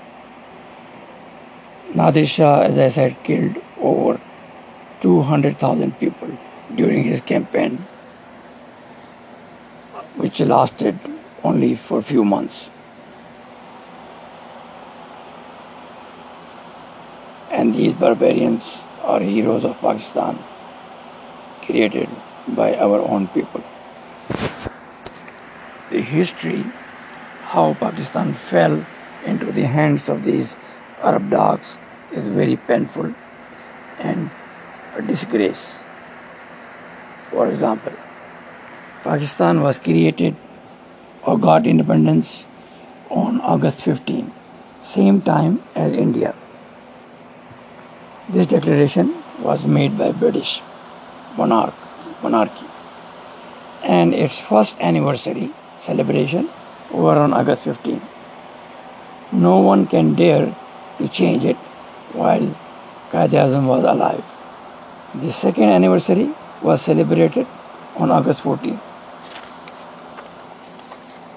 Nadir 1.93 2.25
Shah, 2.25 2.61
as 2.61 2.79
I 2.79 2.87
said, 2.87 3.17
killed 3.23 3.57
over 3.79 4.19
200,000 5.01 5.99
people 5.99 6.31
during 6.73 7.03
his 7.03 7.21
campaign, 7.21 7.77
which 10.15 10.39
lasted 10.39 10.97
only 11.43 11.75
for 11.75 11.99
a 11.99 12.03
few 12.13 12.25
months. 12.25 12.71
And 17.51 17.75
these 17.75 17.93
barbarians 17.93 18.83
are 19.03 19.19
heroes 19.19 19.63
of 19.63 19.79
Pakistan, 19.79 20.43
created 21.65 22.09
by 22.47 22.75
our 22.75 22.99
own 23.01 23.27
people. 23.29 23.63
The 25.89 26.01
history, 26.01 26.63
how 27.41 27.73
Pakistan 27.73 28.33
fell 28.33 28.85
into 29.25 29.51
the 29.51 29.67
hands 29.67 30.09
of 30.09 30.23
these 30.23 30.55
Arab 31.01 31.29
dogs, 31.29 31.77
is 32.11 32.27
very 32.27 32.55
painful 32.55 33.13
and 33.99 34.29
a 34.95 35.01
disgrace. 35.01 35.77
For 37.31 37.47
example, 37.47 37.93
Pakistan 39.03 39.61
was 39.61 39.79
created 39.79 40.35
or 41.23 41.37
got 41.37 41.67
independence 41.67 42.45
on 43.09 43.41
August 43.41 43.81
15, 43.81 44.31
same 44.79 45.21
time 45.21 45.63
as 45.75 45.93
India. 45.93 46.35
This 48.29 48.47
declaration 48.47 49.13
was 49.39 49.65
made 49.65 49.97
by 49.97 50.11
British 50.11 50.61
monarch, 51.37 51.73
monarchy 52.21 52.67
and 53.85 54.13
its 54.13 54.39
first 54.39 54.77
anniversary 54.79 55.51
celebration 55.77 56.49
were 56.91 57.17
on 57.17 57.33
August 57.33 57.61
15. 57.61 58.01
No 59.31 59.59
one 59.59 59.85
can 59.85 60.15
dare 60.15 60.55
to 60.97 61.07
change 61.07 61.45
it 61.45 61.57
while 62.13 62.47
Qaid 63.11 63.29
Azam 63.43 63.67
was 63.67 63.83
alive. 63.83 64.23
The 65.13 65.31
second 65.31 65.69
anniversary 65.69 66.31
was 66.61 66.81
celebrated 66.81 67.47
on 67.95 68.11
August 68.11 68.41
14th. 68.41 68.81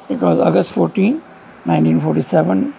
Because 0.09 0.39
August 0.39 0.71
14, 0.71 1.21
1947 1.65 2.75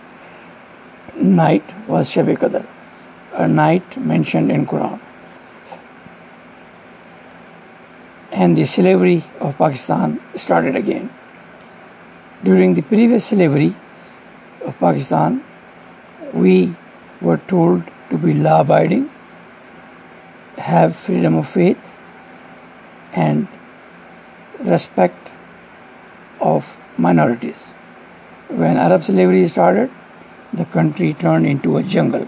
night 1.21 1.87
was 1.87 2.09
Shab 2.11 2.35
Qadr, 2.37 2.65
a 3.33 3.47
night 3.47 3.97
mentioned 3.97 4.51
in 4.51 4.65
Quran. 4.65 4.99
And 8.43 8.55
the 8.55 8.63
slavery 8.63 9.23
of 9.41 9.57
Pakistan 9.57 10.19
started 10.33 10.77
again. 10.77 11.09
During 12.41 12.73
the 12.75 12.81
previous 12.81 13.25
slavery 13.25 13.75
of 14.65 14.79
Pakistan, 14.79 15.43
we 16.33 16.75
were 17.19 17.41
told 17.53 17.83
to 18.09 18.17
be 18.17 18.33
law 18.33 18.61
abiding 18.61 19.09
have 20.69 20.95
freedom 20.95 21.35
of 21.35 21.49
faith 21.49 21.93
and 23.13 23.47
respect 24.71 25.29
of 26.39 26.73
minorities. 26.97 27.69
When 28.47 28.77
Arab 28.77 29.03
slavery 29.03 29.47
started, 29.47 29.91
the 30.53 30.65
country 30.65 31.13
turned 31.13 31.45
into 31.45 31.77
a 31.77 31.83
jungle 31.83 32.27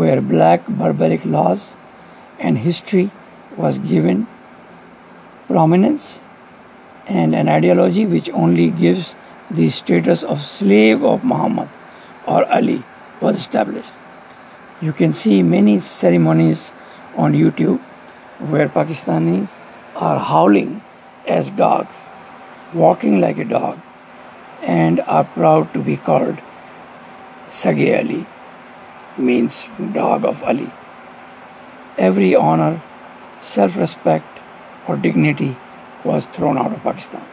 where 0.00 0.20
black 0.20 0.64
barbaric 0.68 1.24
laws 1.24 1.76
and 2.38 2.58
history 2.58 3.10
was 3.56 3.78
given 3.78 4.26
prominence 5.46 6.20
and 7.06 7.34
an 7.34 7.48
ideology 7.48 8.06
which 8.06 8.28
only 8.30 8.70
gives 8.70 9.14
the 9.50 9.70
status 9.70 10.22
of 10.22 10.40
slave 10.40 11.04
of 11.04 11.22
Muhammad 11.24 11.68
or 12.26 12.44
Ali 12.52 12.82
was 13.20 13.36
established. 13.36 13.92
You 14.80 14.92
can 14.92 15.12
see 15.12 15.42
many 15.42 15.78
ceremonies 15.80 16.72
on 17.16 17.32
YouTube 17.32 17.80
where 18.38 18.68
Pakistanis 18.68 19.48
are 19.94 20.18
howling 20.18 20.82
as 21.26 21.50
dogs, 21.50 21.96
walking 22.74 23.20
like 23.20 23.38
a 23.38 23.44
dog, 23.44 23.80
and 24.62 25.00
are 25.00 25.24
proud 25.24 25.72
to 25.72 25.82
be 25.82 25.96
called 25.96 26.38
Sage 27.48 27.88
Ali, 28.00 28.26
means 29.16 29.66
dog 29.94 30.24
of 30.24 30.42
Ali. 30.42 30.70
Every 31.96 32.34
honor, 32.34 32.82
self 33.38 33.76
respect, 33.76 34.35
or 34.86 34.96
dignity 34.96 35.56
was 36.04 36.26
thrown 36.26 36.58
out 36.58 36.72
of 36.72 36.82
Pakistan. 36.82 37.26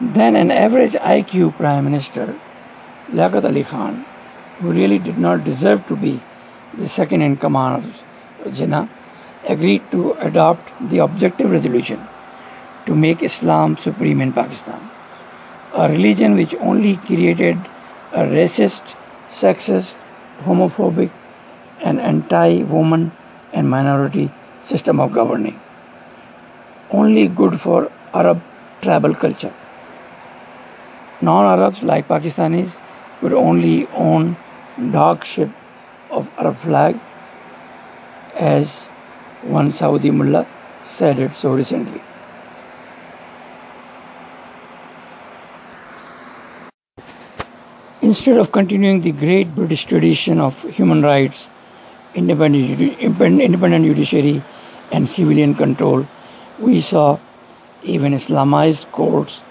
Then 0.00 0.36
an 0.36 0.50
average 0.50 0.92
IQ 0.92 1.56
prime 1.56 1.84
minister, 1.84 2.34
Liaquat 3.10 3.44
Ali 3.44 3.64
Khan, 3.64 4.04
who 4.58 4.72
really 4.72 4.98
did 4.98 5.18
not 5.18 5.44
deserve 5.44 5.86
to 5.86 5.96
be 5.96 6.20
the 6.76 6.88
second 6.88 7.22
in 7.22 7.36
command 7.36 7.84
of 8.44 8.52
Jinnah, 8.52 8.88
agreed 9.48 9.82
to 9.90 10.12
adopt 10.14 10.72
the 10.88 10.98
objective 10.98 11.50
resolution 11.50 12.08
to 12.86 12.94
make 12.94 13.22
Islam 13.22 13.76
supreme 13.76 14.20
in 14.20 14.32
Pakistan, 14.32 14.90
a 15.74 15.88
religion 15.88 16.34
which 16.34 16.54
only 16.56 16.96
created 16.96 17.56
a 18.12 18.24
racist, 18.24 18.94
sexist, 19.28 19.94
homophobic, 20.44 21.10
and 21.80 22.00
anti 22.00 22.62
woman 22.62 23.12
and 23.52 23.68
minority 23.68 24.30
system 24.62 25.00
of 25.00 25.12
governing, 25.12 25.60
only 26.90 27.28
good 27.28 27.60
for 27.60 27.90
Arab 28.14 28.42
tribal 28.80 29.14
culture. 29.14 29.52
Non 31.20 31.44
Arabs 31.44 31.82
like 31.82 32.08
Pakistanis 32.08 32.78
could 33.20 33.32
only 33.32 33.86
own 33.94 34.36
dark 34.90 35.24
ship 35.24 35.50
of 36.10 36.30
Arab 36.38 36.56
flag 36.56 36.98
as 38.36 38.72
one 39.42 39.70
Saudi 39.70 40.10
mullah 40.10 40.46
said 40.84 41.18
it 41.18 41.34
so 41.34 41.52
recently. 41.52 42.00
Instead 48.00 48.36
of 48.36 48.50
continuing 48.50 49.00
the 49.00 49.12
great 49.12 49.54
British 49.54 49.84
tradition 49.84 50.40
of 50.40 50.62
human 50.64 51.02
rights, 51.02 51.48
independent, 52.14 52.80
independent 52.80 53.84
judiciary, 53.84 54.42
and 54.92 55.08
civilian 55.08 55.54
control, 55.54 56.06
we 56.58 56.80
saw 56.80 57.18
even 57.82 58.12
Islamized 58.12 58.92
courts 58.92 59.42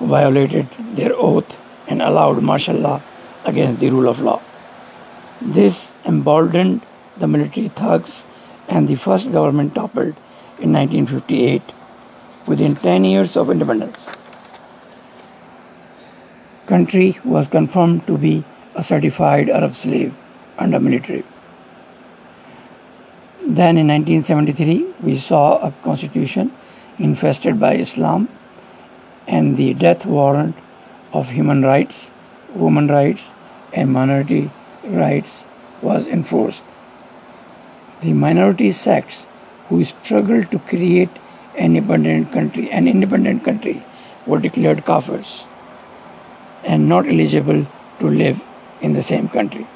violated 0.00 0.68
their 0.94 1.12
oath 1.14 1.56
and 1.86 2.02
allowed 2.02 2.42
martial 2.42 2.76
law 2.76 3.00
against 3.44 3.80
the 3.80 3.90
rule 3.90 4.08
of 4.08 4.20
law. 4.20 4.40
This 5.40 5.92
emboldened 6.04 6.80
the 7.18 7.28
military 7.28 7.68
thugs 7.68 8.26
and 8.68 8.88
the 8.88 8.96
first 8.96 9.30
government 9.30 9.74
toppled 9.74 10.16
in 10.58 10.72
1958 10.72 11.62
within 12.46 12.74
10 12.74 13.04
years 13.04 13.36
of 13.36 13.50
independence. 13.50 14.08
Country 16.66 17.18
was 17.24 17.46
confirmed 17.46 18.06
to 18.06 18.16
be 18.16 18.44
a 18.74 18.82
certified 18.82 19.50
Arab 19.50 19.74
slave 19.74 20.14
under 20.58 20.80
military. 20.80 21.24
Then 23.56 23.78
in 23.78 23.86
1973 23.86 24.94
we 25.00 25.16
saw 25.16 25.58
a 25.64 25.70
constitution 25.82 26.50
infested 26.98 27.60
by 27.60 27.74
Islam 27.76 28.28
and 29.28 29.56
the 29.56 29.74
death 29.74 30.06
warrant 30.06 30.56
of 31.12 31.30
human 31.30 31.62
rights, 31.62 32.10
women 32.52 32.88
rights 32.88 33.32
and 33.72 33.92
minority 33.92 34.50
rights 34.82 35.44
was 35.82 36.08
enforced. 36.08 36.64
The 38.00 38.12
minority 38.12 38.72
sects 38.72 39.28
who 39.68 39.84
struggled 39.84 40.50
to 40.50 40.58
create 40.58 41.22
an 41.56 41.76
independent 41.76 42.32
country, 42.32 42.68
an 42.72 42.88
independent 42.88 43.44
country, 43.44 43.84
were 44.26 44.40
declared 44.40 44.84
kafirs 44.84 45.44
and 46.64 46.88
not 46.88 47.06
eligible 47.06 47.66
to 48.00 48.10
live 48.24 48.42
in 48.80 48.94
the 48.94 49.08
same 49.12 49.28
country. 49.28 49.68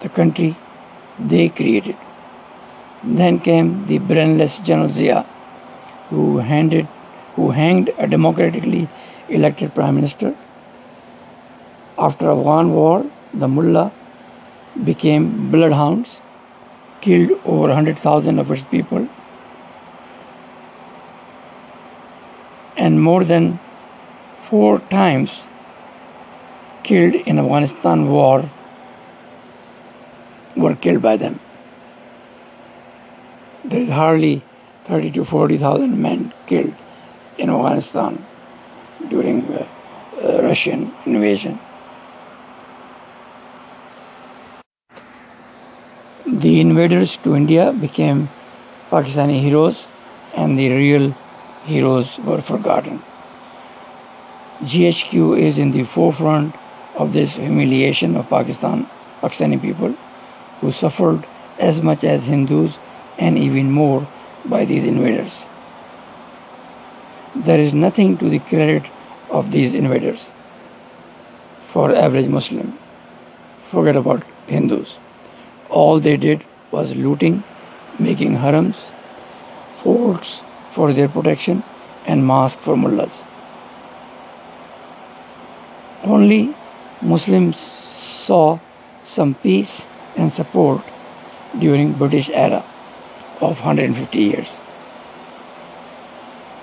The 0.00 0.08
country 0.08 0.56
they 1.18 1.50
created. 1.50 1.96
Then 3.06 3.38
came 3.38 3.86
the 3.86 3.98
brainless 3.98 4.58
General 4.58 4.88
Zia, 4.88 5.22
who 6.10 6.38
handed, 6.38 6.86
who 7.36 7.50
hanged 7.52 7.90
a 7.98 8.06
democratically 8.06 8.88
elected 9.28 9.74
prime 9.74 9.94
minister 9.94 10.34
After 11.98 12.30
Afghan 12.30 12.72
war, 12.72 13.06
the 13.32 13.48
mullah 13.48 13.90
became 14.84 15.50
bloodhounds, 15.50 16.20
killed 17.00 17.30
over 17.44 17.68
100,000 17.68 18.38
of 18.38 18.50
its 18.50 18.62
people, 18.62 19.08
and 22.76 23.02
more 23.02 23.24
than 23.24 23.58
four 24.50 24.80
times 24.90 25.40
killed 26.82 27.14
in 27.14 27.38
Afghanistan 27.38 28.10
war 28.10 28.50
were 30.54 30.74
killed 30.74 31.00
by 31.00 31.16
them. 31.16 31.40
There 33.68 33.80
is 33.80 33.88
hardly 33.88 34.44
30 34.84 35.10
to 35.12 35.24
40,000 35.24 36.00
men 36.00 36.32
killed 36.46 36.72
in 37.36 37.50
Afghanistan 37.50 38.24
during 39.08 39.42
uh, 39.42 39.66
Russian 40.40 40.94
invasion. 41.04 41.58
The 46.28 46.60
invaders 46.60 47.16
to 47.24 47.34
India 47.34 47.72
became 47.72 48.28
Pakistani 48.88 49.40
heroes, 49.40 49.88
and 50.36 50.56
the 50.56 50.70
real 50.70 51.10
heroes 51.64 52.20
were 52.20 52.40
forgotten. 52.40 53.02
GHQ 54.62 55.40
is 55.40 55.58
in 55.58 55.72
the 55.72 55.82
forefront 55.82 56.54
of 56.94 57.12
this 57.12 57.34
humiliation 57.34 58.16
of 58.16 58.28
Pakistan, 58.28 58.88
Pakistani 59.20 59.60
people, 59.60 59.96
who 60.60 60.70
suffered 60.70 61.26
as 61.58 61.82
much 61.82 62.04
as 62.04 62.28
Hindus 62.28 62.78
and 63.18 63.38
even 63.38 63.70
more 63.70 64.06
by 64.44 64.64
these 64.64 64.84
invaders. 64.84 65.46
There 67.34 67.58
is 67.58 67.74
nothing 67.74 68.16
to 68.18 68.28
the 68.28 68.38
credit 68.38 68.84
of 69.30 69.50
these 69.50 69.74
invaders 69.74 70.30
for 71.66 71.94
average 71.94 72.28
Muslim. 72.28 72.78
Forget 73.70 73.96
about 73.96 74.24
Hindus. 74.46 74.98
All 75.68 76.00
they 76.00 76.16
did 76.16 76.44
was 76.70 76.94
looting, 76.94 77.42
making 77.98 78.36
harems, 78.36 78.76
forts 79.82 80.40
for 80.70 80.92
their 80.92 81.08
protection, 81.08 81.62
and 82.06 82.24
mosques 82.24 82.62
for 82.62 82.76
mullahs. 82.76 83.12
Only 86.04 86.54
Muslims 87.02 87.58
saw 88.26 88.60
some 89.02 89.34
peace 89.34 89.86
and 90.16 90.32
support 90.32 90.82
during 91.58 91.92
British 91.92 92.30
era 92.30 92.64
of 93.40 93.60
150 93.60 94.18
years 94.18 94.48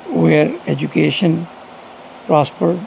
where 0.09 0.59
education 0.67 1.47
prospered 2.25 2.79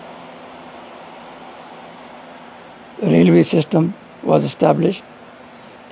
railway 3.03 3.43
system 3.43 3.95
was 4.23 4.45
established 4.45 5.05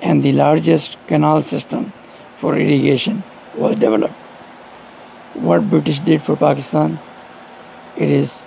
and 0.03 0.23
the 0.23 0.33
largest 0.33 0.97
canal 1.07 1.43
system 1.43 1.93
for 2.39 2.57
irrigation 2.57 3.23
was 3.57 3.77
developed. 3.77 4.15
What 5.35 5.69
British 5.71 5.99
did 6.01 6.23
for 6.23 6.37
Pakistan, 6.37 6.99
it 7.97 8.11
is 8.11 8.43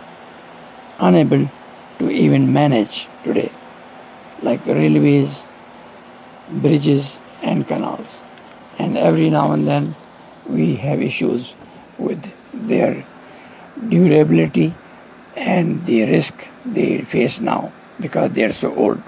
unable 0.99 1.49
to 1.99 2.10
even 2.10 2.51
manage 2.53 3.07
today, 3.23 3.51
like 4.41 4.65
railways, 4.65 5.43
bridges, 6.49 7.19
and 7.41 7.67
canals. 7.67 8.19
And 8.78 8.98
every 8.98 9.30
now 9.30 9.52
and 9.52 9.68
then 9.68 9.96
we 10.48 10.76
have 10.76 11.02
issues 11.02 11.56
with 11.98 12.32
their 12.54 13.06
durability 13.90 14.76
and 15.36 15.86
the 15.86 16.04
risk 16.06 16.48
they 16.66 17.02
face 17.02 17.40
now 17.40 17.72
because 18.00 18.32
they 18.32 18.44
are 18.44 18.52
so 18.52 18.76
old. 18.76 19.02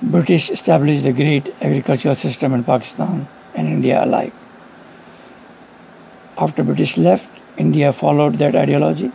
British 0.00 0.48
established 0.50 1.04
a 1.06 1.12
great 1.12 1.54
agricultural 1.60 2.14
system 2.14 2.54
in 2.54 2.62
Pakistan 2.64 3.26
and 3.54 3.68
India 3.68 4.04
alike. 4.04 4.32
After 6.36 6.62
British 6.62 6.96
left, 6.96 7.28
India 7.56 7.92
followed 7.92 8.36
that 8.38 8.54
ideology, 8.54 9.10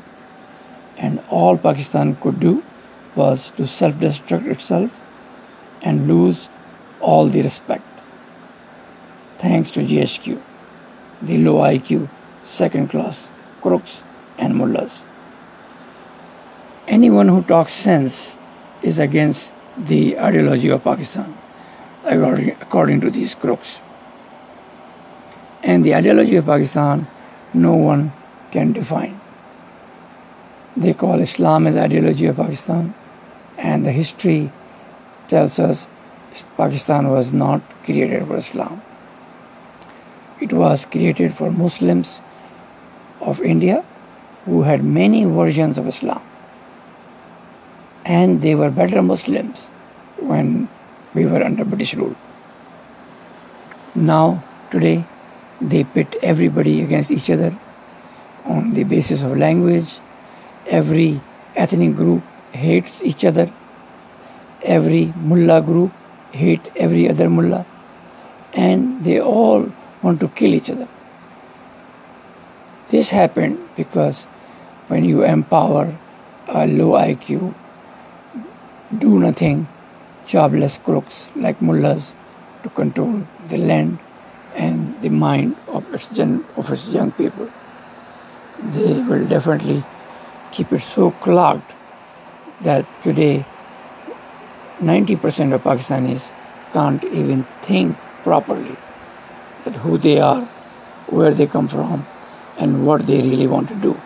and 0.97 1.21
all 1.29 1.57
Pakistan 1.57 2.17
could 2.17 2.41
do 2.41 2.61
was 3.15 3.51
to 3.51 3.65
self 3.65 3.95
destruct 3.95 4.45
itself 4.47 4.91
and 5.81 6.07
lose 6.07 6.49
all 7.03 7.27
the 7.27 7.41
respect. 7.41 7.83
Thanks 9.37 9.71
to 9.71 9.81
GHQ, 9.81 10.41
the 11.21 11.37
low 11.37 11.55
IQ, 11.55 12.09
second 12.43 12.89
class 12.89 13.29
crooks 13.61 14.03
and 14.37 14.55
mullahs. 14.55 15.03
Anyone 16.87 17.27
who 17.27 17.41
talks 17.43 17.73
sense 17.73 18.37
is 18.81 18.99
against 18.99 19.51
the 19.77 20.17
ideology 20.17 20.69
of 20.69 20.83
Pakistan, 20.83 21.37
according 22.05 23.01
to 23.01 23.11
these 23.11 23.35
crooks. 23.35 23.79
And 25.61 25.85
the 25.85 25.95
ideology 25.95 26.35
of 26.37 26.45
Pakistan, 26.45 27.07
no 27.53 27.75
one 27.75 28.11
can 28.51 28.73
define. 28.73 29.19
They 30.75 30.93
call 30.93 31.19
Islam 31.19 31.67
as 31.67 31.77
ideology 31.77 32.25
of 32.27 32.37
Pakistan, 32.37 32.93
and 33.57 33.85
the 33.85 33.91
history 33.91 34.51
tells 35.27 35.59
us 35.59 35.87
Pakistan 36.57 37.09
was 37.09 37.31
not 37.31 37.61
created 37.83 38.27
for 38.27 38.37
Islam. 38.37 38.81
It 40.41 40.51
was 40.51 40.85
created 40.85 41.33
for 41.33 41.51
Muslims 41.51 42.21
of 43.21 43.41
India 43.41 43.83
who 44.45 44.63
had 44.63 44.83
many 44.83 45.23
versions 45.25 45.77
of 45.77 45.87
Islam 45.87 46.21
and 48.05 48.41
they 48.41 48.55
were 48.55 48.69
better 48.69 49.01
Muslims 49.01 49.67
when 50.19 50.67
we 51.13 51.25
were 51.25 51.43
under 51.43 51.63
British 51.63 51.93
rule. 51.93 52.15
Now, 53.95 54.43
today, 54.71 55.05
they 55.61 55.83
pit 55.83 56.15
everybody 56.21 56.81
against 56.81 57.11
each 57.11 57.29
other 57.29 57.57
on 58.43 58.73
the 58.73 58.83
basis 58.83 59.23
of 59.23 59.37
language. 59.37 59.99
Every 60.67 61.21
ethnic 61.55 61.95
group 61.95 62.23
hates 62.51 63.01
each 63.03 63.23
other. 63.23 63.51
Every 64.63 65.13
mullah 65.15 65.61
group 65.61 65.91
hate 66.33 66.71
every 66.75 67.09
other 67.09 67.29
mullah. 67.29 67.65
And 68.53 69.03
they 69.03 69.19
all 69.19 69.71
want 70.01 70.19
to 70.19 70.27
kill 70.27 70.53
each 70.53 70.69
other. 70.69 70.87
This 72.89 73.09
happened 73.09 73.57
because 73.75 74.25
when 74.87 75.05
you 75.05 75.23
empower 75.23 75.97
a 76.47 76.67
low 76.67 76.91
IQ 76.91 77.53
do 78.97 79.19
nothing, 79.19 79.67
jobless 80.27 80.77
crooks 80.77 81.29
like 81.35 81.61
mullahs 81.61 82.13
to 82.61 82.69
control 82.69 83.25
the 83.49 83.57
land 83.57 83.97
and 84.55 85.01
the 85.01 85.09
mind 85.09 85.55
of 85.67 85.91
its, 85.93 86.07
gen- 86.09 86.45
of 86.55 86.71
its 86.71 86.87
young 86.87 87.11
people. 87.11 87.49
They 88.61 89.01
will 89.01 89.27
definitely 89.27 89.83
keep 90.51 90.71
it 90.71 90.81
so 90.81 91.11
clogged 91.11 91.73
that 92.61 92.85
today 93.03 93.45
90% 94.83 95.53
of 95.53 95.63
Pakistanis 95.63 96.29
can't 96.73 97.03
even 97.05 97.45
think 97.61 97.97
properly 98.23 98.75
that 99.63 99.75
who 99.77 99.97
they 99.97 100.19
are, 100.19 100.43
where 101.07 101.33
they 101.33 101.47
come 101.47 101.67
from, 101.67 102.05
and 102.57 102.85
what 102.85 103.07
they 103.07 103.21
really 103.21 103.47
want 103.47 103.69
to 103.69 103.75
do. 103.75 103.99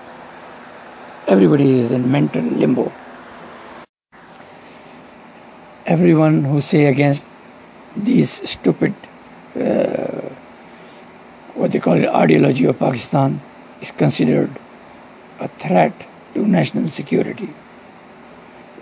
Everybody 1.27 1.79
is 1.79 1.91
in 1.91 2.11
mental 2.11 2.43
limbo 2.43 2.91
everyone 5.87 6.43
who 6.43 6.59
say 6.59 6.85
against 6.85 7.29
these 7.95 8.31
stupid 8.49 8.93
uh, 9.55 10.29
what 11.55 11.71
they 11.71 11.79
call 11.79 11.93
it 11.93 12.09
ideology 12.09 12.65
of 12.65 12.77
Pakistan 12.77 13.41
is 13.81 13.91
considered 13.91 14.51
a 15.39 15.47
threat 15.47 15.93
to 16.33 16.45
national 16.45 16.89
security. 16.89 17.53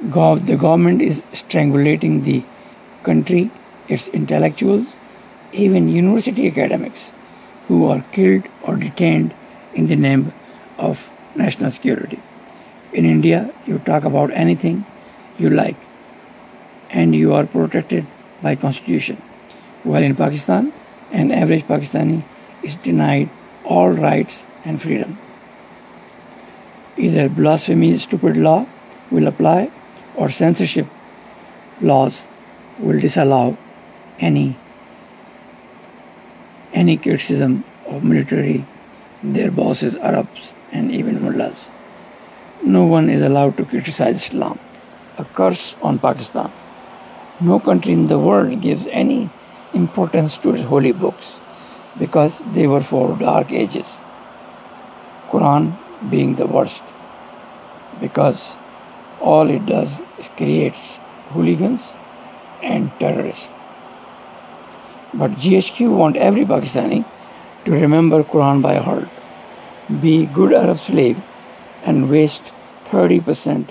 Gov- 0.10 0.46
the 0.46 0.56
government 0.56 1.02
is 1.02 1.22
strangulating 1.32 2.24
the 2.24 2.44
country, 3.04 3.52
its 3.88 4.08
intellectuals, 4.10 4.96
even 5.52 5.90
university 5.90 6.48
academics 6.48 7.12
who 7.68 7.86
are 7.88 8.04
killed 8.12 8.44
or 8.64 8.76
detained 8.76 9.34
in 9.74 9.88
the 9.88 9.96
name 9.96 10.34
of 10.78 11.10
national 11.36 11.72
security. 11.72 12.20
In 12.94 13.06
India, 13.06 13.54
you 13.66 13.80
talk 13.80 14.04
about 14.06 14.32
anything 14.32 14.86
you 15.38 15.50
like 15.50 15.78
and 16.90 17.16
you 17.16 17.34
are 17.34 17.46
protected 17.46 18.06
by 18.42 18.56
constitution. 18.56 19.22
While 19.84 20.04
in 20.04 20.16
Pakistan, 20.16 20.74
an 21.12 21.32
average 21.32 21.64
Pakistani 21.68 22.24
is 22.64 22.76
denied 22.76 23.30
all 23.64 23.90
rights 23.90 24.46
and 24.64 24.82
freedom. 24.82 25.18
Either 26.98 27.28
blasphemy, 27.28 27.98
stupid 27.98 28.38
law 28.38 28.66
will 29.12 29.28
apply, 29.28 29.72
or 30.16 30.30
censorship 30.30 30.88
laws 31.82 32.24
will 32.80 33.00
disallow 33.00 33.58
any 34.20 34.58
any 36.74 36.98
criticism 36.98 37.64
of 37.88 38.04
military, 38.04 38.66
their 39.24 39.50
bosses, 39.50 39.96
Arabs, 39.98 40.54
and 40.72 40.92
even 40.92 41.22
mullahs. 41.22 41.70
no 42.66 42.84
one 42.84 43.10
is 43.10 43.22
allowed 43.22 43.56
to 43.58 43.64
criticize 43.66 44.16
Islam. 44.16 44.60
A 45.18 45.24
curse 45.24 45.76
on 45.82 46.00
Pakistan. 46.00 46.52
No 47.40 47.60
country 47.60 47.94
in 47.94 48.08
the 48.08 48.18
world 48.18 48.62
gives 48.62 48.88
any 48.88 49.30
importance 49.74 50.38
to 50.40 50.54
its 50.56 50.64
holy 50.64 50.92
books 50.92 51.40
because 52.00 52.40
they 52.54 52.66
were 52.68 52.82
for 52.82 53.16
dark 53.18 53.52
ages. 53.52 53.94
Quran 55.30 55.78
being 56.10 56.36
the 56.36 56.48
worst 56.48 56.84
because 58.02 58.58
all 59.34 59.50
it 59.50 59.66
does 59.66 60.00
is 60.20 60.30
creates 60.40 60.98
hooligans 61.34 61.90
and 62.62 62.92
terrorists. 63.00 63.50
But 65.14 65.32
GHQ 65.44 65.96
want 65.98 66.18
every 66.18 66.46
Pakistani 66.46 67.04
to 67.66 67.72
remember 67.72 68.24
Quran 68.24 68.62
by 68.62 68.76
heart, 68.76 69.08
be 70.02 70.26
good 70.26 70.54
Arab 70.54 70.78
slave 70.78 71.22
and 71.84 72.10
waste 72.10 72.54
30% 72.86 73.70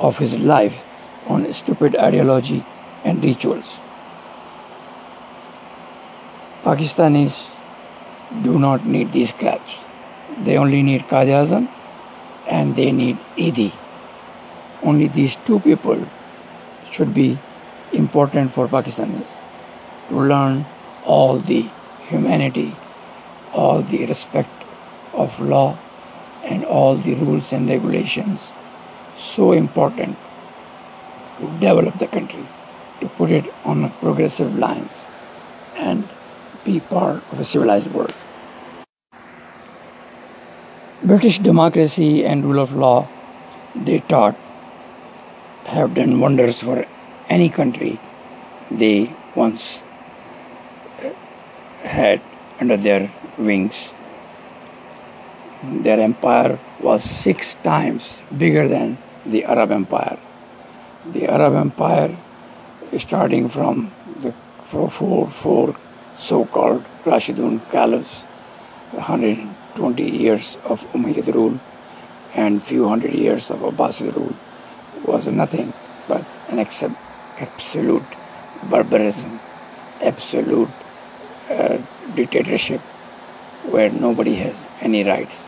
of 0.00 0.18
his 0.18 0.38
life 0.38 0.82
on 1.26 1.52
stupid 1.52 1.96
ideology 1.96 2.64
and 3.04 3.24
rituals. 3.24 3.78
Pakistanis 6.62 7.48
do 8.42 8.58
not 8.58 8.86
need 8.86 9.12
these 9.12 9.32
crabs. 9.32 9.74
They 10.44 10.56
only 10.56 10.82
need 10.82 11.02
Qaid 11.08 11.68
and 12.48 12.76
they 12.76 12.92
need 12.92 13.18
Edhi. 13.36 13.72
Only 14.82 15.08
these 15.08 15.36
two 15.36 15.60
people 15.60 16.06
should 16.90 17.14
be 17.14 17.38
important 17.92 18.52
for 18.52 18.68
Pakistanis 18.68 19.28
to 20.08 20.20
learn 20.20 20.66
all 21.04 21.38
the 21.38 21.70
humanity, 22.08 22.76
all 23.52 23.82
the 23.82 24.06
respect 24.06 24.64
of 25.12 25.40
law, 25.40 25.78
and 26.44 26.64
all 26.64 26.96
the 26.96 27.14
rules 27.14 27.52
and 27.52 27.68
regulations. 27.68 28.48
So 29.18 29.52
important 29.52 30.16
to 31.38 31.46
develop 31.58 31.98
the 31.98 32.06
country, 32.06 32.46
to 33.00 33.08
put 33.08 33.30
it 33.30 33.52
on 33.64 33.90
progressive 34.00 34.56
lines, 34.58 35.06
and 35.74 36.08
be 36.64 36.80
part 36.80 37.22
of 37.32 37.40
a 37.40 37.44
civilized 37.44 37.92
world. 37.92 38.14
British 41.02 41.38
democracy 41.38 42.24
and 42.24 42.44
rule 42.44 42.58
of 42.58 42.74
law, 42.74 43.08
they 43.74 44.00
taught, 44.00 44.36
have 45.66 45.94
done 45.94 46.20
wonders 46.20 46.60
for 46.60 46.86
any 47.28 47.48
country 47.48 47.98
they 48.70 49.12
once 49.34 49.82
uh, 51.02 51.10
had 51.82 52.20
under 52.60 52.76
their 52.76 53.10
wings. 53.36 53.90
Their 55.62 56.00
empire 56.00 56.58
was 56.80 57.02
six 57.02 57.54
times 57.64 58.20
bigger 58.36 58.68
than 58.68 58.98
the 59.24 59.44
Arab 59.44 59.72
Empire. 59.72 60.18
The 61.06 61.26
Arab 61.26 61.54
Empire, 61.54 62.16
starting 62.98 63.48
from 63.48 63.92
the 64.20 64.32
four, 64.66 64.90
four, 64.90 65.30
four 65.30 65.76
so-called 66.16 66.84
Rashidun 67.04 67.70
caliphs, 67.70 68.14
120 68.92 70.02
years 70.02 70.56
of 70.64 70.82
Umayyad 70.92 71.34
rule 71.34 71.60
and 72.34 72.62
few 72.62 72.88
hundred 72.88 73.14
years 73.14 73.50
of 73.50 73.60
Abbasid 73.60 74.14
rule 74.14 74.34
was 75.06 75.26
nothing 75.26 75.72
but 76.08 76.24
an 76.48 76.58
absolute 76.58 78.04
barbarism, 78.64 79.40
absolute 80.02 80.70
uh, 81.50 81.78
dictatorship 82.14 82.80
where 83.70 83.90
nobody 83.90 84.34
has 84.36 84.68
any 84.80 85.04
rights. 85.04 85.44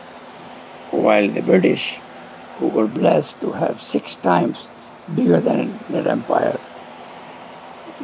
While 0.91 1.29
the 1.29 1.41
British, 1.41 1.99
who 2.57 2.67
were 2.67 2.87
blessed 2.87 3.39
to 3.41 3.53
have 3.53 3.81
six 3.81 4.15
times 4.15 4.67
bigger 5.13 5.39
than 5.39 5.79
that 5.89 6.07
empire, 6.07 6.59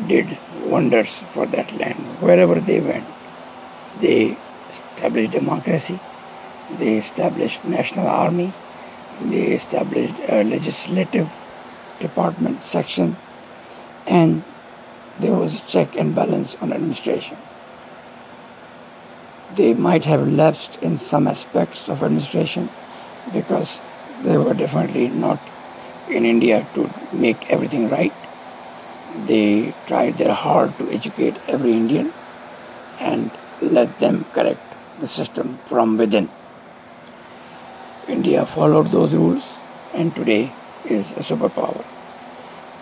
did 0.08 0.38
wonders 0.66 1.20
for 1.34 1.46
that 1.48 1.72
land 1.78 2.00
wherever 2.22 2.60
they 2.60 2.80
went. 2.80 3.06
They 4.00 4.38
established 4.70 5.32
democracy, 5.32 6.00
they 6.78 6.98
established 6.98 7.64
national 7.66 8.08
army, 8.08 8.54
they 9.22 9.54
established 9.54 10.16
a 10.28 10.44
legislative 10.44 11.30
department 12.00 12.62
section, 12.62 13.18
and 14.06 14.44
there 15.20 15.34
was 15.34 15.56
a 15.56 15.66
check 15.66 15.96
and 15.96 16.14
balance 16.14 16.56
on 16.62 16.74
administration. 16.74 17.38
They 19.56 19.74
might 19.74 20.06
have 20.06 20.28
lapsed 20.28 20.78
in 20.82 20.98
some 20.98 21.28
aspects 21.28 21.88
of 21.88 22.04
administration 22.04 22.70
because 23.32 23.80
they 24.24 24.38
were 24.38 24.54
definitely 24.54 25.08
not 25.08 25.40
in 26.10 26.26
India 26.26 26.68
to 26.74 26.90
make 27.14 27.50
everything 27.50 27.90
right. 27.90 28.14
They 29.26 29.74
tried 29.88 30.18
their 30.18 30.34
hard 30.34 30.78
to 30.78 30.92
educate 30.92 31.36
every 31.48 31.72
Indian 31.72 32.14
and 33.00 33.32
let 33.62 34.00
them 34.00 34.26
correct 34.34 34.62
the 35.00 35.08
system 35.08 35.60
from 35.66 35.98
within. 35.98 36.30
India 38.08 38.46
followed 38.46 38.92
those 38.92 39.14
rules 39.14 39.54
and 39.94 40.14
today 40.16 40.54
is 40.90 41.12
a 41.14 41.24
superpower. 41.30 41.84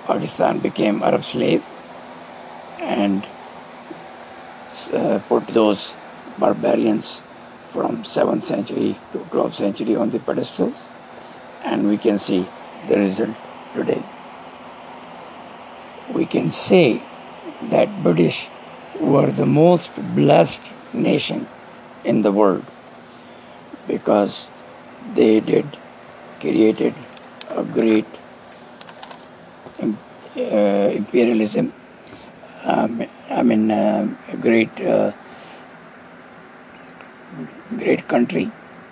Pakistan 0.05 0.59
became 0.59 1.01
Arab 1.01 1.23
slave 1.23 1.63
and 2.79 3.25
uh, 4.91 5.19
put 5.29 5.47
those 5.47 5.95
barbarians 6.37 7.21
from 7.71 8.03
7th 8.03 8.41
century 8.41 8.99
to 9.11 9.19
12th 9.19 9.53
century 9.53 9.95
on 9.95 10.09
the 10.09 10.19
pedestals 10.19 10.75
and 11.63 11.87
we 11.87 11.97
can 11.97 12.19
see 12.19 12.47
the 12.87 12.97
result 12.97 13.35
today. 13.73 14.03
We 16.13 16.25
can 16.25 16.51
say 16.51 17.01
that 17.69 18.03
British 18.03 18.49
were 18.99 19.31
the 19.31 19.45
most 19.45 19.95
blessed 20.15 20.61
nation 20.93 21.47
in 22.03 22.21
the 22.21 22.31
world 22.31 22.65
because 23.87 24.49
they 25.13 25.39
did 25.39 25.77
created 26.39 26.93
a 27.55 27.63
great 27.63 28.05
uh, 29.81 30.89
imperialism 31.01 31.73
um, 32.63 33.05
I 33.29 33.43
mean 33.43 33.71
uh, 33.71 34.07
a 34.29 34.37
great 34.37 34.81
uh, 34.81 35.11
great 37.77 38.07
country 38.07 38.45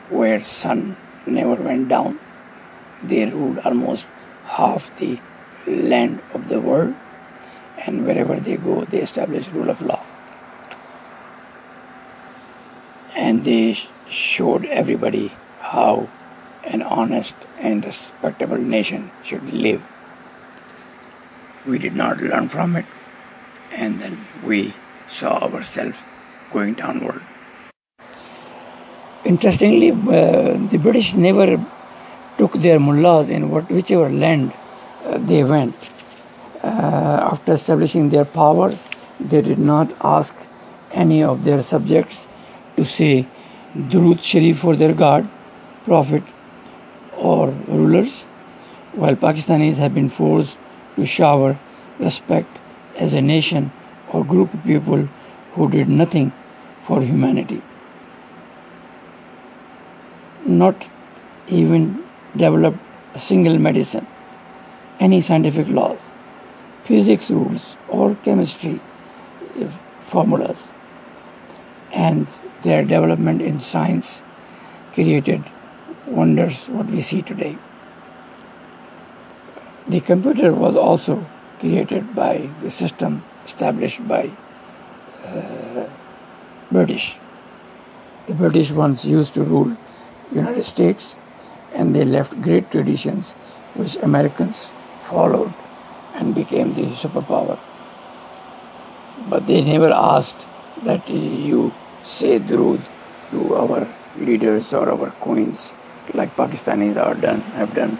where 0.09 0.41
sun 0.41 0.97
never 1.25 1.55
went 1.55 1.87
down. 1.89 2.19
They 3.03 3.25
ruled 3.25 3.59
almost 3.59 4.07
half 4.45 4.95
the 4.97 5.19
land 5.65 6.21
of 6.33 6.49
the 6.49 6.59
world, 6.59 6.95
and 7.77 8.05
wherever 8.05 8.35
they 8.35 8.57
go, 8.57 8.85
they 8.85 9.01
establish 9.01 9.47
rule 9.49 9.69
of 9.69 9.81
law. 9.81 10.03
And 13.15 13.45
they 13.45 13.79
showed 14.09 14.65
everybody 14.65 15.31
how 15.59 16.09
an 16.63 16.81
honest 16.81 17.35
and 17.59 17.83
respectable 17.83 18.57
nation 18.57 19.11
should 19.23 19.53
live. 19.53 19.81
We 21.65 21.77
did 21.77 21.95
not 21.95 22.21
learn 22.21 22.49
from 22.49 22.75
it, 22.75 22.85
and 23.71 24.01
then 24.01 24.25
we 24.43 24.73
saw 25.07 25.39
ourselves 25.39 25.97
going 26.51 26.75
downward. 26.75 27.21
Interestingly, 29.23 29.91
uh, 29.91 30.57
the 30.71 30.79
British 30.81 31.13
never 31.13 31.63
took 32.37 32.53
their 32.53 32.79
mullahs 32.79 33.29
in 33.29 33.49
what, 33.49 33.69
whichever 33.69 34.09
land 34.09 34.51
uh, 35.05 35.17
they 35.19 35.43
went. 35.43 35.75
Uh, 36.63 37.29
after 37.31 37.53
establishing 37.53 38.09
their 38.09 38.25
power, 38.25 38.73
they 39.19 39.41
did 39.41 39.59
not 39.59 39.93
ask 40.01 40.33
any 40.91 41.23
of 41.23 41.43
their 41.43 41.61
subjects 41.61 42.27
to 42.75 42.85
say 42.85 43.27
Durud 43.75 44.21
Sharif 44.21 44.59
for 44.59 44.75
their 44.75 44.93
God, 44.93 45.29
Prophet, 45.85 46.23
or 47.21 47.47
rulers, 47.67 48.23
while 48.93 49.15
Pakistanis 49.15 49.77
have 49.77 49.93
been 49.93 50.09
forced 50.09 50.57
to 50.95 51.05
shower 51.05 51.57
respect 51.99 52.57
as 52.97 53.13
a 53.13 53.21
nation 53.21 53.71
or 54.09 54.25
group 54.25 54.53
of 54.53 54.63
people 54.63 55.07
who 55.53 55.69
did 55.69 55.87
nothing 55.87 56.31
for 56.85 57.01
humanity 57.01 57.61
not 60.45 60.85
even 61.47 62.03
developed 62.35 62.79
a 63.13 63.19
single 63.19 63.57
medicine, 63.57 64.07
any 64.99 65.21
scientific 65.21 65.67
laws, 65.67 65.99
physics 66.83 67.29
rules, 67.29 67.75
or 67.87 68.15
chemistry 68.23 68.79
uh, 69.61 69.67
formulas. 70.01 70.67
And 71.91 72.27
their 72.63 72.83
development 72.83 73.41
in 73.41 73.59
science 73.59 74.21
created 74.93 75.43
wonders 76.05 76.67
what 76.67 76.87
we 76.87 77.01
see 77.01 77.21
today. 77.21 77.57
The 79.87 79.99
computer 79.99 80.53
was 80.53 80.75
also 80.75 81.25
created 81.59 82.15
by 82.15 82.49
the 82.61 82.71
system 82.71 83.23
established 83.45 84.07
by 84.07 84.31
uh, 85.25 85.89
British. 86.71 87.17
The 88.27 88.33
British 88.33 88.71
once 88.71 89.03
used 89.05 89.33
to 89.33 89.43
rule 89.43 89.77
United 90.31 90.63
States 90.63 91.15
and 91.73 91.95
they 91.95 92.05
left 92.05 92.41
great 92.41 92.71
traditions 92.71 93.33
which 93.73 93.95
Americans 93.97 94.73
followed 95.03 95.53
and 96.13 96.35
became 96.35 96.73
the 96.73 96.87
superpower. 96.91 97.59
But 99.29 99.47
they 99.47 99.61
never 99.61 99.91
asked 99.91 100.47
that 100.83 101.09
you 101.09 101.73
say 102.03 102.39
Durud 102.39 102.81
to 103.31 103.55
our 103.55 103.87
leaders 104.17 104.73
or 104.73 104.89
our 104.91 105.11
queens 105.11 105.73
like 106.13 106.35
Pakistanis 106.35 106.97
are 106.97 107.15
done, 107.15 107.41
have 107.59 107.73
done 107.73 107.99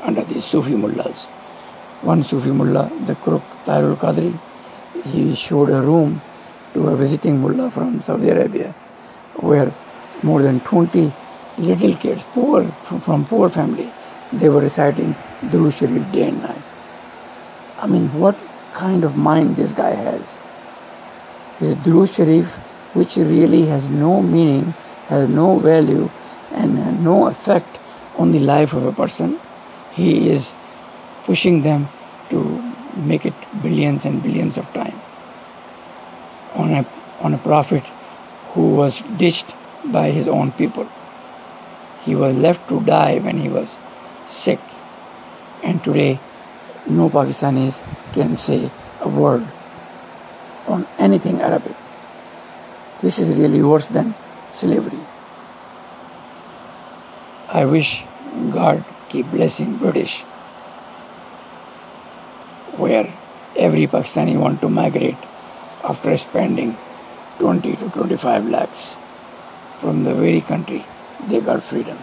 under 0.00 0.24
these 0.24 0.44
Sufi 0.44 0.74
mullahs. 0.74 1.26
One 2.02 2.22
Sufi 2.22 2.50
mullah, 2.50 2.90
the 3.06 3.14
crook 3.14 3.42
Tahirul 3.64 3.96
Qadri, 3.96 4.38
he 5.04 5.34
showed 5.34 5.70
a 5.70 5.80
room 5.80 6.20
to 6.74 6.88
a 6.88 6.96
visiting 6.96 7.40
mullah 7.40 7.70
from 7.70 8.02
Saudi 8.02 8.28
Arabia 8.28 8.74
where 9.36 9.74
more 10.22 10.42
than 10.42 10.60
20 10.60 11.12
little 11.58 11.96
kids, 11.96 12.22
poor 12.32 12.64
from, 12.82 13.24
poor 13.24 13.48
family, 13.48 13.92
they 14.32 14.48
were 14.48 14.60
reciting 14.60 15.14
Durud 15.42 15.76
Sharif 15.76 16.10
day 16.12 16.28
and 16.28 16.42
night. 16.42 16.62
I 17.78 17.86
mean, 17.86 18.12
what 18.18 18.36
kind 18.72 19.04
of 19.04 19.16
mind 19.16 19.56
this 19.56 19.72
guy 19.72 19.94
has? 19.94 20.36
This 21.60 21.74
Durud 21.76 22.14
Sharif, 22.14 22.52
which 22.94 23.16
really 23.16 23.66
has 23.66 23.88
no 23.88 24.22
meaning, 24.22 24.74
has 25.08 25.28
no 25.28 25.58
value, 25.58 26.10
and 26.54 27.04
no 27.04 27.26
effect 27.26 27.78
on 28.16 28.32
the 28.32 28.38
life 28.38 28.72
of 28.72 28.84
a 28.84 28.92
person, 28.92 29.40
he 29.92 30.30
is 30.30 30.54
pushing 31.24 31.62
them 31.62 31.88
to 32.30 32.38
make 32.96 33.26
it 33.26 33.34
billions 33.62 34.04
and 34.04 34.22
billions 34.22 34.56
of 34.56 34.72
time 34.72 35.00
on 36.54 36.72
a 36.72 36.86
on 37.20 37.34
a 37.34 37.38
prophet 37.38 37.82
who 38.52 38.74
was 38.74 39.02
ditched 39.16 39.54
by 39.84 40.10
his 40.10 40.28
own 40.28 40.52
people. 40.52 40.88
He 42.04 42.14
was 42.14 42.36
left 42.36 42.68
to 42.68 42.80
die 42.80 43.18
when 43.18 43.38
he 43.38 43.48
was 43.48 43.78
sick, 44.28 44.60
and 45.62 45.82
today 45.82 46.20
no 46.86 47.08
Pakistanis 47.08 47.82
can 48.12 48.36
say 48.36 48.70
a 49.00 49.08
word 49.08 49.48
on 50.66 50.86
anything 50.98 51.40
Arabic. 51.40 51.76
This 53.00 53.18
is 53.18 53.38
really 53.38 53.62
worse 53.62 53.86
than 53.86 54.14
slavery. 54.50 55.03
I 57.58 57.64
wish 57.66 58.02
God 58.50 58.84
keep 59.08 59.30
blessing 59.30 59.76
British, 59.76 60.22
where 62.84 63.14
every 63.56 63.86
Pakistani 63.86 64.36
want 64.36 64.60
to 64.62 64.68
migrate 64.68 65.28
after 65.84 66.16
spending 66.16 66.76
20 67.38 67.76
to 67.76 67.90
25 67.90 68.48
lakhs 68.48 68.96
from 69.80 70.02
the 70.02 70.14
very 70.14 70.40
country 70.40 70.84
they 71.28 71.40
got 71.40 71.62
freedom. 71.62 71.96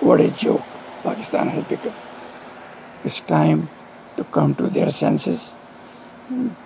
What 0.00 0.20
a 0.20 0.28
joke 0.30 0.64
Pakistan 1.04 1.54
has 1.54 1.64
become. 1.68 1.94
It's 3.04 3.20
time 3.20 3.68
to 4.16 4.24
come 4.24 4.56
to 4.56 4.66
their 4.66 4.90
senses, 4.90 5.52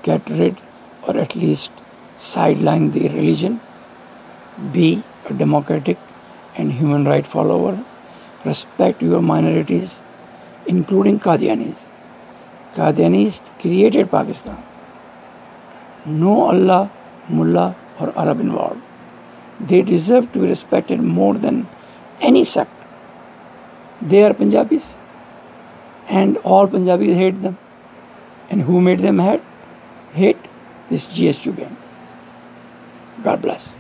get 0.03 0.31
rid 0.31 0.57
or 1.03 1.18
at 1.18 1.37
least 1.37 1.70
sideline 2.16 2.90
the 2.92 3.07
religion, 3.11 3.61
be 4.72 5.03
a 5.27 5.35
democratic 5.35 5.98
and 6.57 6.73
human 6.73 7.05
rights 7.05 7.29
follower, 7.29 7.85
respect 8.45 9.03
your 9.03 9.21
minorities, 9.21 10.01
including 10.67 11.19
Qadianis. 11.21 11.87
Qadianis 12.75 13.40
created 13.61 14.11
Pakistan. 14.11 14.62
No 16.07 16.49
Allah, 16.49 16.90
Mullah, 17.29 17.77
or 17.99 18.12
Arab 18.19 18.40
involved. 18.40 18.81
They 19.61 19.83
deserve 19.83 20.33
to 20.33 20.40
be 20.40 20.49
respected 20.49 21.01
more 21.01 21.35
than 21.35 21.69
any 22.21 22.45
sect. 22.45 22.71
They 24.03 24.25
are 24.25 24.35
Punjabis, 24.35 24.97
and 26.09 26.37
all 26.38 26.67
Punjabis 26.67 27.17
hate 27.17 27.40
them. 27.43 27.57
And 28.51 28.62
who 28.62 28.81
made 28.81 29.01
them 29.01 29.19
hate? 29.19 29.43
Hate 30.12 30.38
this 30.88 31.07
GSU 31.07 31.57
gang. 31.57 31.77
God 33.23 33.40
bless. 33.40 33.71